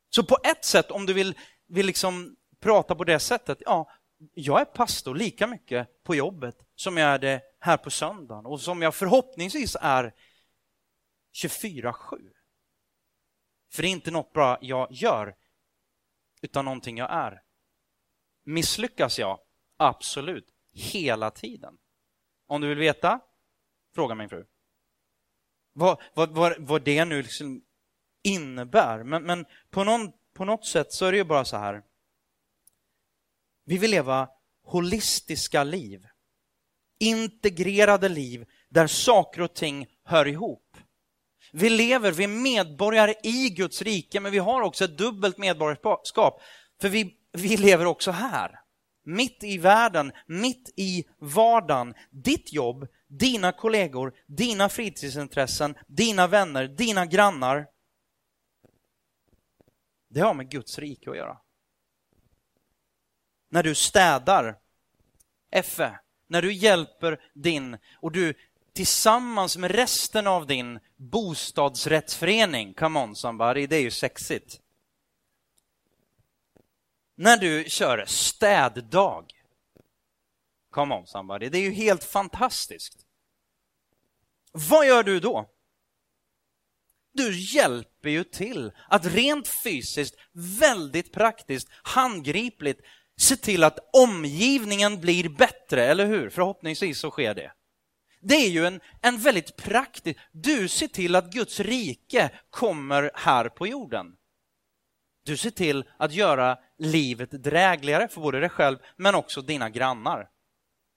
Så 0.10 0.24
på 0.24 0.38
ett 0.44 0.66
sätt, 0.66 0.92
om 0.92 1.06
du 1.06 1.14
vill, 1.14 1.36
vill 1.68 1.86
liksom 1.86 2.36
prata 2.60 2.96
på 2.96 3.04
det 3.04 3.20
sättet, 3.20 3.58
ja, 3.66 3.92
jag 4.34 4.62
är 4.62 4.66
pastor 4.66 5.16
lika 5.16 5.48
mycket 5.48 6.04
på 6.04 6.16
jobbet 6.16 6.56
som 6.76 6.98
jag 6.98 7.10
är 7.10 7.20
det 7.20 7.42
här 7.60 7.78
på 7.78 7.90
söndagen 7.90 8.46
och 8.46 8.62
som 8.62 8.82
jag 8.82 8.96
förhoppningsvis 8.96 9.78
är 9.82 10.14
24-7. 11.44 11.94
För 13.72 13.82
det 13.82 13.88
är 13.88 13.92
inte 13.92 14.12
något 14.12 14.34
bra 14.34 14.58
jag 14.62 14.88
gör, 14.92 15.36
utan 16.42 16.66
någonting 16.66 16.98
jag 16.98 17.12
är. 17.12 17.42
Misslyckas 18.44 19.20
jag? 19.20 19.40
Absolut. 19.78 20.48
Hela 20.74 21.32
tiden. 21.32 21.78
Om 22.48 22.62
du 22.62 22.68
vill 22.68 22.78
veta? 22.78 23.20
Fråga 23.96 24.16
min 24.16 24.30
fru. 24.30 24.46
Vad, 25.74 26.02
vad, 26.14 26.32
vad, 26.32 26.56
vad 26.60 26.82
det 26.82 27.06
nu 27.06 27.22
liksom 27.22 27.62
innebär. 28.24 29.04
Men, 29.04 29.24
men 29.24 29.46
på, 29.70 29.84
någon, 29.84 30.12
på 30.34 30.46
något 30.46 30.66
sätt 30.66 30.94
så 30.94 31.06
är 31.06 31.12
det 31.12 31.18
ju 31.18 31.24
bara 31.24 31.46
så 31.46 31.58
här. 31.58 31.82
Vi 33.66 33.78
vill 33.78 33.92
leva 33.92 34.30
holistiska 34.64 35.64
liv. 35.64 36.08
Integrerade 37.00 38.10
liv 38.10 38.46
där 38.70 38.88
saker 38.88 39.42
och 39.42 39.54
ting 39.54 39.88
hör 40.04 40.28
ihop. 40.28 40.78
Vi 41.52 41.70
lever, 41.70 42.12
vi 42.12 42.24
är 42.24 42.28
medborgare 42.28 43.14
i 43.24 43.50
Guds 43.50 43.82
rike, 43.82 44.20
men 44.20 44.32
vi 44.32 44.38
har 44.38 44.62
också 44.62 44.86
ett 44.86 44.98
dubbelt 44.98 45.38
medborgarskap. 45.38 46.42
För 46.82 46.90
vi, 46.90 47.18
vi 47.32 47.58
lever 47.58 47.86
också 47.86 48.12
här. 48.12 48.60
Mitt 49.06 49.44
i 49.44 49.58
världen, 49.58 50.12
mitt 50.28 50.74
i 50.76 51.04
vardagen. 51.20 51.94
Ditt 52.10 52.54
jobb, 52.54 52.88
dina 53.12 53.52
kollegor, 53.52 54.14
dina 54.26 54.70
fritidsintressen, 54.70 55.78
dina 55.88 56.28
vänner, 56.28 56.68
dina 56.68 57.06
grannar. 57.06 57.68
Det 60.10 60.20
har 60.20 60.34
med 60.34 60.52
Guds 60.52 60.80
rike 60.80 61.10
att 61.12 61.18
göra. 61.18 61.38
När 63.50 63.64
du 63.64 63.76
städar, 63.76 64.58
Effe, 65.52 66.00
när 66.28 66.42
du 66.42 66.54
hjälper 66.54 67.22
din 67.34 67.78
och 67.96 68.12
du 68.12 68.34
tillsammans 68.74 69.58
med 69.58 69.72
resten 69.72 70.28
av 70.28 70.48
din 70.48 70.80
bostadsrättsförening, 70.96 72.74
come 72.74 73.00
on 73.00 73.16
somebody, 73.16 73.68
det 73.68 73.76
är 73.76 73.82
ju 73.82 73.92
sexigt. 73.92 74.62
När 77.16 77.38
du 77.38 77.66
kör 77.68 78.06
städdag, 78.06 79.26
come 80.72 80.96
on 80.96 81.08
somebody, 81.08 81.50
det 81.50 81.58
är 81.58 81.62
ju 81.62 81.72
helt 81.72 82.04
fantastiskt. 82.04 83.06
Vad 84.52 84.88
gör 84.88 85.04
du 85.04 85.20
då? 85.20 85.50
Du 87.14 87.40
hjälper 87.40 88.10
ju 88.10 88.24
till 88.24 88.72
att 88.88 89.06
rent 89.06 89.48
fysiskt, 89.48 90.16
väldigt 90.60 91.14
praktiskt, 91.14 91.70
handgripligt 91.84 92.82
se 93.18 93.36
till 93.36 93.64
att 93.64 93.80
omgivningen 93.94 95.02
blir 95.02 95.30
bättre, 95.30 95.86
eller 95.86 96.06
hur? 96.06 96.30
Förhoppningsvis 96.30 97.00
så 97.00 97.12
sker 97.12 97.34
det. 97.34 97.52
Det 98.22 98.36
är 98.36 98.50
ju 98.50 98.66
en, 98.66 98.82
en 99.02 99.18
väldigt 99.18 99.56
praktisk... 99.56 100.20
Du 100.32 100.68
ser 100.68 100.88
till 100.88 101.16
att 101.16 101.32
Guds 101.32 101.60
rike 101.60 102.30
kommer 102.50 103.12
här 103.14 103.50
på 103.50 103.68
jorden. 103.68 104.16
Du 105.26 105.38
ser 105.38 105.50
till 105.50 105.84
att 105.98 106.14
göra 106.14 106.58
livet 106.78 107.32
drägligare 107.32 108.08
för 108.08 108.22
både 108.22 108.40
dig 108.40 108.50
själv 108.50 108.78
men 108.98 109.16
också 109.16 109.42
dina 109.42 109.70
grannar. 109.70 110.30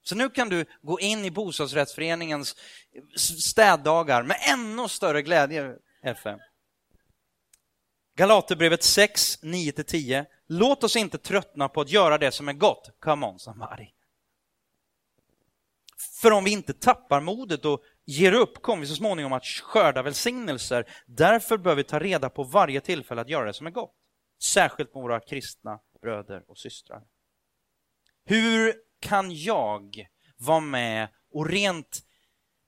Så 0.04 0.14
nu 0.14 0.30
kan 0.30 0.48
du 0.48 0.64
gå 0.82 1.00
in 1.00 1.24
i 1.24 1.30
bostadsrättsföreningens 1.30 2.56
städdagar 3.40 4.22
med 4.22 4.36
ännu 4.52 4.88
större 4.88 5.22
glädje, 5.22 5.76
FM. 6.02 6.38
Galaterbrevet 8.16 8.82
6, 8.82 9.42
9-10. 9.42 10.26
Låt 10.46 10.84
oss 10.84 10.96
inte 10.96 11.18
tröttna 11.18 11.68
på 11.68 11.80
att 11.80 11.90
göra 11.90 12.18
det 12.18 12.32
som 12.32 12.48
är 12.48 12.52
gott. 12.52 12.90
Come 13.00 13.26
on 13.26 13.38
somebody. 13.38 13.86
För 16.20 16.30
om 16.30 16.44
vi 16.44 16.50
inte 16.50 16.72
tappar 16.72 17.20
modet 17.20 17.64
och 17.64 17.82
ger 18.04 18.32
upp 18.32 18.62
kommer 18.62 18.80
vi 18.80 18.86
så 18.86 18.94
småningom 18.94 19.32
att 19.32 19.44
skörda 19.44 20.02
välsignelser. 20.02 20.84
Därför 21.06 21.58
bör 21.58 21.74
vi 21.74 21.84
ta 21.84 21.98
reda 21.98 22.30
på 22.30 22.44
varje 22.44 22.80
tillfälle 22.80 23.20
att 23.20 23.28
göra 23.28 23.44
det 23.44 23.52
som 23.52 23.66
är 23.66 23.70
gott. 23.70 23.94
Särskilt 24.42 24.94
med 24.94 25.02
våra 25.02 25.20
kristna 25.20 25.78
bröder 26.02 26.42
och 26.48 26.58
systrar. 26.58 27.02
Hur 28.24 28.74
kan 29.04 29.36
jag 29.36 30.08
vara 30.36 30.60
med 30.60 31.08
och 31.30 31.46
rent 31.46 32.02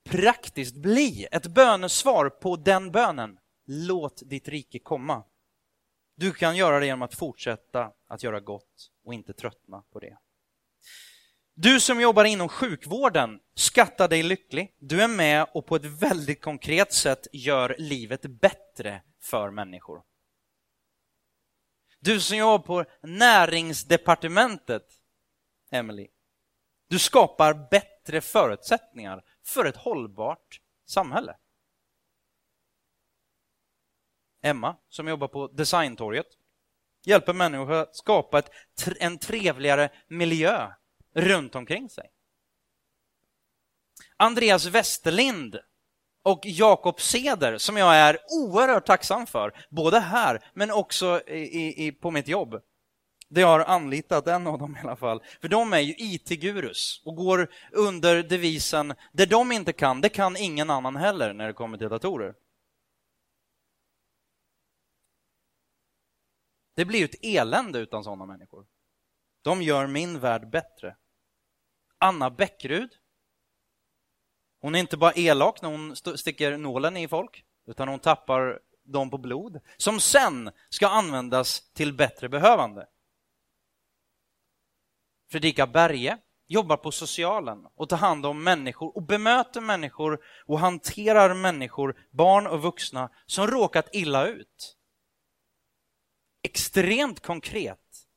praktiskt 0.05 0.76
bli 0.76 1.26
ett 1.32 1.47
bönesvar 1.47 2.28
på 2.30 2.57
den 2.57 2.91
bönen? 2.91 3.39
Låt 3.66 4.22
ditt 4.24 4.49
rike 4.49 4.78
komma. 4.78 5.24
Du 6.16 6.32
kan 6.32 6.57
göra 6.57 6.80
det 6.80 6.87
genom 6.87 7.03
att 7.03 7.14
fortsätta 7.14 7.93
att 8.09 8.22
göra 8.22 8.41
gott 8.41 8.91
och 9.05 9.14
inte 9.14 9.32
tröttna 9.32 9.82
på 9.93 10.01
det. 10.01 10.18
Du 11.55 11.80
som 11.80 12.01
jobbar 12.01 12.24
inom 12.24 12.49
sjukvården, 12.49 13.41
skatta 13.55 14.09
dig 14.09 14.22
lycklig. 14.22 14.74
Du 14.78 15.03
är 15.03 15.09
med 15.09 15.47
och 15.55 15.66
på 15.66 15.76
ett 15.76 15.84
väldigt 15.84 16.41
konkret 16.41 16.93
sätt 16.93 17.26
gör 17.32 17.76
livet 17.78 18.22
bättre 18.22 19.03
för 19.22 19.51
människor. 19.51 20.03
Du 22.01 22.20
som 22.20 22.37
jobbar 22.37 22.59
på 22.59 22.84
näringsdepartementet, 23.03 24.82
Emily. 25.70 26.09
Du 26.89 26.99
skapar 26.99 27.68
bättre 27.70 28.20
förutsättningar 28.20 29.24
för 29.45 29.64
ett 29.64 29.76
hållbart 29.76 30.61
samhälle. 30.87 31.37
Emma, 34.43 34.76
som 34.89 35.09
jobbar 35.09 35.28
på 35.28 35.49
Designtorget, 35.49 36.26
hjälper 37.05 37.32
människor 37.32 37.72
att 37.72 37.97
skapa 37.97 38.39
ett, 38.39 38.51
en 39.01 39.18
trevligare 39.18 39.91
miljö 40.09 40.72
runt 41.14 41.55
omkring 41.55 41.91
sig. 41.91 42.11
Andreas 44.16 44.66
Westerlind 44.66 45.59
och 46.22 46.41
Jakob 46.45 47.01
Seder, 47.01 47.59
som 47.59 47.76
jag 47.76 47.97
är 47.97 48.18
oerhört 48.28 48.87
tacksam 48.87 49.26
för, 49.26 49.66
både 49.70 50.01
här 50.01 50.51
men 50.55 50.70
också 50.70 51.28
i, 51.28 51.87
i, 51.87 51.93
på 51.93 52.11
mitt 52.11 52.28
jobb. 52.28 52.62
Det 53.29 53.43
har 53.43 53.61
anlitat 53.61 54.27
en 54.27 54.47
av 54.47 54.59
dem 54.59 54.77
i 54.77 54.81
alla 54.81 54.97
fall. 54.97 55.22
För 55.41 55.49
de 55.49 55.72
är 55.72 55.81
ju 55.81 55.95
IT-gurus 55.99 57.03
och 57.05 57.16
går 57.16 57.51
under 57.72 58.22
devisen 58.22 58.95
det 59.12 59.27
de 59.27 59.53
inte 59.53 59.72
kan, 59.72 60.01
det 60.01 60.09
kan 60.09 60.37
ingen 60.37 60.70
annan 60.70 60.97
heller 60.97 61.33
när 61.33 61.47
det 61.47 61.53
kommer 61.53 61.79
till 61.79 61.89
datorer. 61.89 62.35
Det 66.74 66.85
blir 66.85 66.99
ju 66.99 67.05
ett 67.05 67.24
elände 67.24 67.79
utan 67.79 68.05
sådana 68.05 68.27
människor. 68.27 68.66
De 69.43 69.62
gör 69.62 69.87
min 69.87 70.20
värld 70.20 70.51
bättre. 70.51 70.97
Anna 71.99 72.31
Bäckrud. 72.31 72.91
Hon 74.61 74.74
är 74.74 74.79
inte 74.79 74.97
bara 74.97 75.12
elak 75.12 75.62
när 75.62 75.68
hon 75.68 75.97
sticker 75.97 76.57
nålen 76.57 76.97
i 76.97 77.09
folk, 77.09 77.45
utan 77.66 77.89
hon 77.89 77.99
tappar 77.99 78.61
dem 78.85 79.11
på 79.11 79.18
blod, 79.18 79.61
som 79.77 80.01
sen 80.01 80.51
ska 80.68 80.89
användas 80.89 81.70
till 81.72 81.93
bättre 81.93 82.29
behövande. 82.29 82.87
Fredrika 85.31 85.66
Berge 85.66 86.18
jobbar 86.47 86.77
på 86.77 86.93
socialen 86.93 87.66
och 87.74 87.89
tar 87.89 87.97
hand 87.97 88.27
om 88.27 88.45
människor 88.45 88.97
och 88.97 89.03
bemöter 89.03 89.61
människor 89.61 90.24
och 90.47 90.59
hanterar 90.59 91.35
människor, 91.35 92.07
barn 92.11 92.47
och 92.47 92.62
vuxna, 92.62 93.11
som 93.27 93.47
råkat 93.47 93.89
illa 93.93 94.27
ut. 94.27 94.77
Extremt 96.43 97.20
konkret 97.20 98.09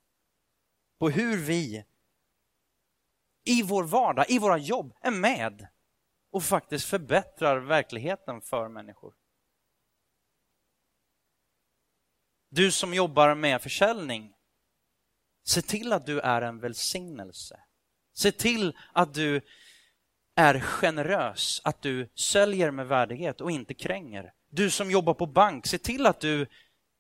på 1.00 1.10
hur 1.10 1.38
vi 1.38 1.86
i 3.44 3.64
vår 3.64 3.84
vardag, 3.84 4.26
i 4.30 4.40
våra 4.40 4.58
jobb, 4.58 4.94
är 5.02 5.12
med 5.12 5.68
och 6.32 6.44
faktiskt 6.44 6.86
förbättrar 6.86 7.58
verkligheten 7.60 8.42
för 8.42 8.70
människor. 8.70 9.14
Du 12.50 12.72
som 12.72 12.94
jobbar 12.94 13.36
med 13.36 13.62
försäljning, 13.62 14.34
se 15.44 15.62
till 15.62 15.94
att 15.94 16.06
du 16.06 16.20
är 16.20 16.42
en 16.42 16.60
välsignelse. 16.60 17.60
Se 18.14 18.32
till 18.32 18.78
att 18.94 19.14
du 19.14 19.42
är 20.36 20.60
generös, 20.60 21.62
att 21.64 21.82
du 21.82 22.10
säljer 22.16 22.72
med 22.72 22.88
värdighet 22.88 23.42
och 23.42 23.52
inte 23.52 23.74
kränger. 23.74 24.34
Du 24.50 24.70
som 24.70 24.92
jobbar 24.92 25.14
på 25.14 25.26
bank, 25.26 25.68
se 25.68 25.78
till 25.78 26.06
att 26.06 26.20
du, 26.20 26.48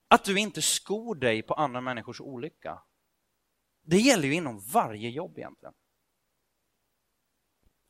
att 0.07 0.25
du 0.25 0.39
inte 0.39 0.61
skor 0.61 1.15
dig 1.15 1.41
på 1.41 1.53
andra 1.53 1.81
människors 1.81 2.21
olycka. 2.21 2.81
Det 3.81 3.97
gäller 3.97 4.27
ju 4.27 4.33
inom 4.33 4.59
varje 4.59 5.09
jobb 5.09 5.37
egentligen. 5.37 5.73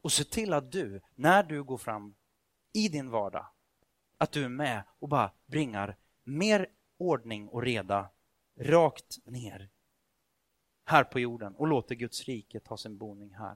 Och 0.01 0.11
se 0.11 0.23
till 0.23 0.53
att 0.53 0.71
du, 0.71 1.01
när 1.15 1.43
du 1.43 1.63
går 1.63 1.77
fram 1.77 2.15
i 2.73 2.87
din 2.87 3.09
vardag, 3.09 3.47
att 4.17 4.31
du 4.31 4.43
är 4.43 4.49
med 4.49 4.83
och 4.99 5.09
bara 5.09 5.31
bringar 5.45 5.97
mer 6.23 6.67
ordning 6.97 7.47
och 7.47 7.61
reda 7.61 8.09
rakt 8.59 9.25
ner 9.25 9.69
här 10.89 11.03
på 11.03 11.19
jorden 11.19 11.55
och 11.55 11.67
låter 11.67 11.95
Guds 11.95 12.25
rike 12.25 12.59
ta 12.59 12.77
sin 12.77 12.97
boning 12.97 13.33
här. 13.33 13.55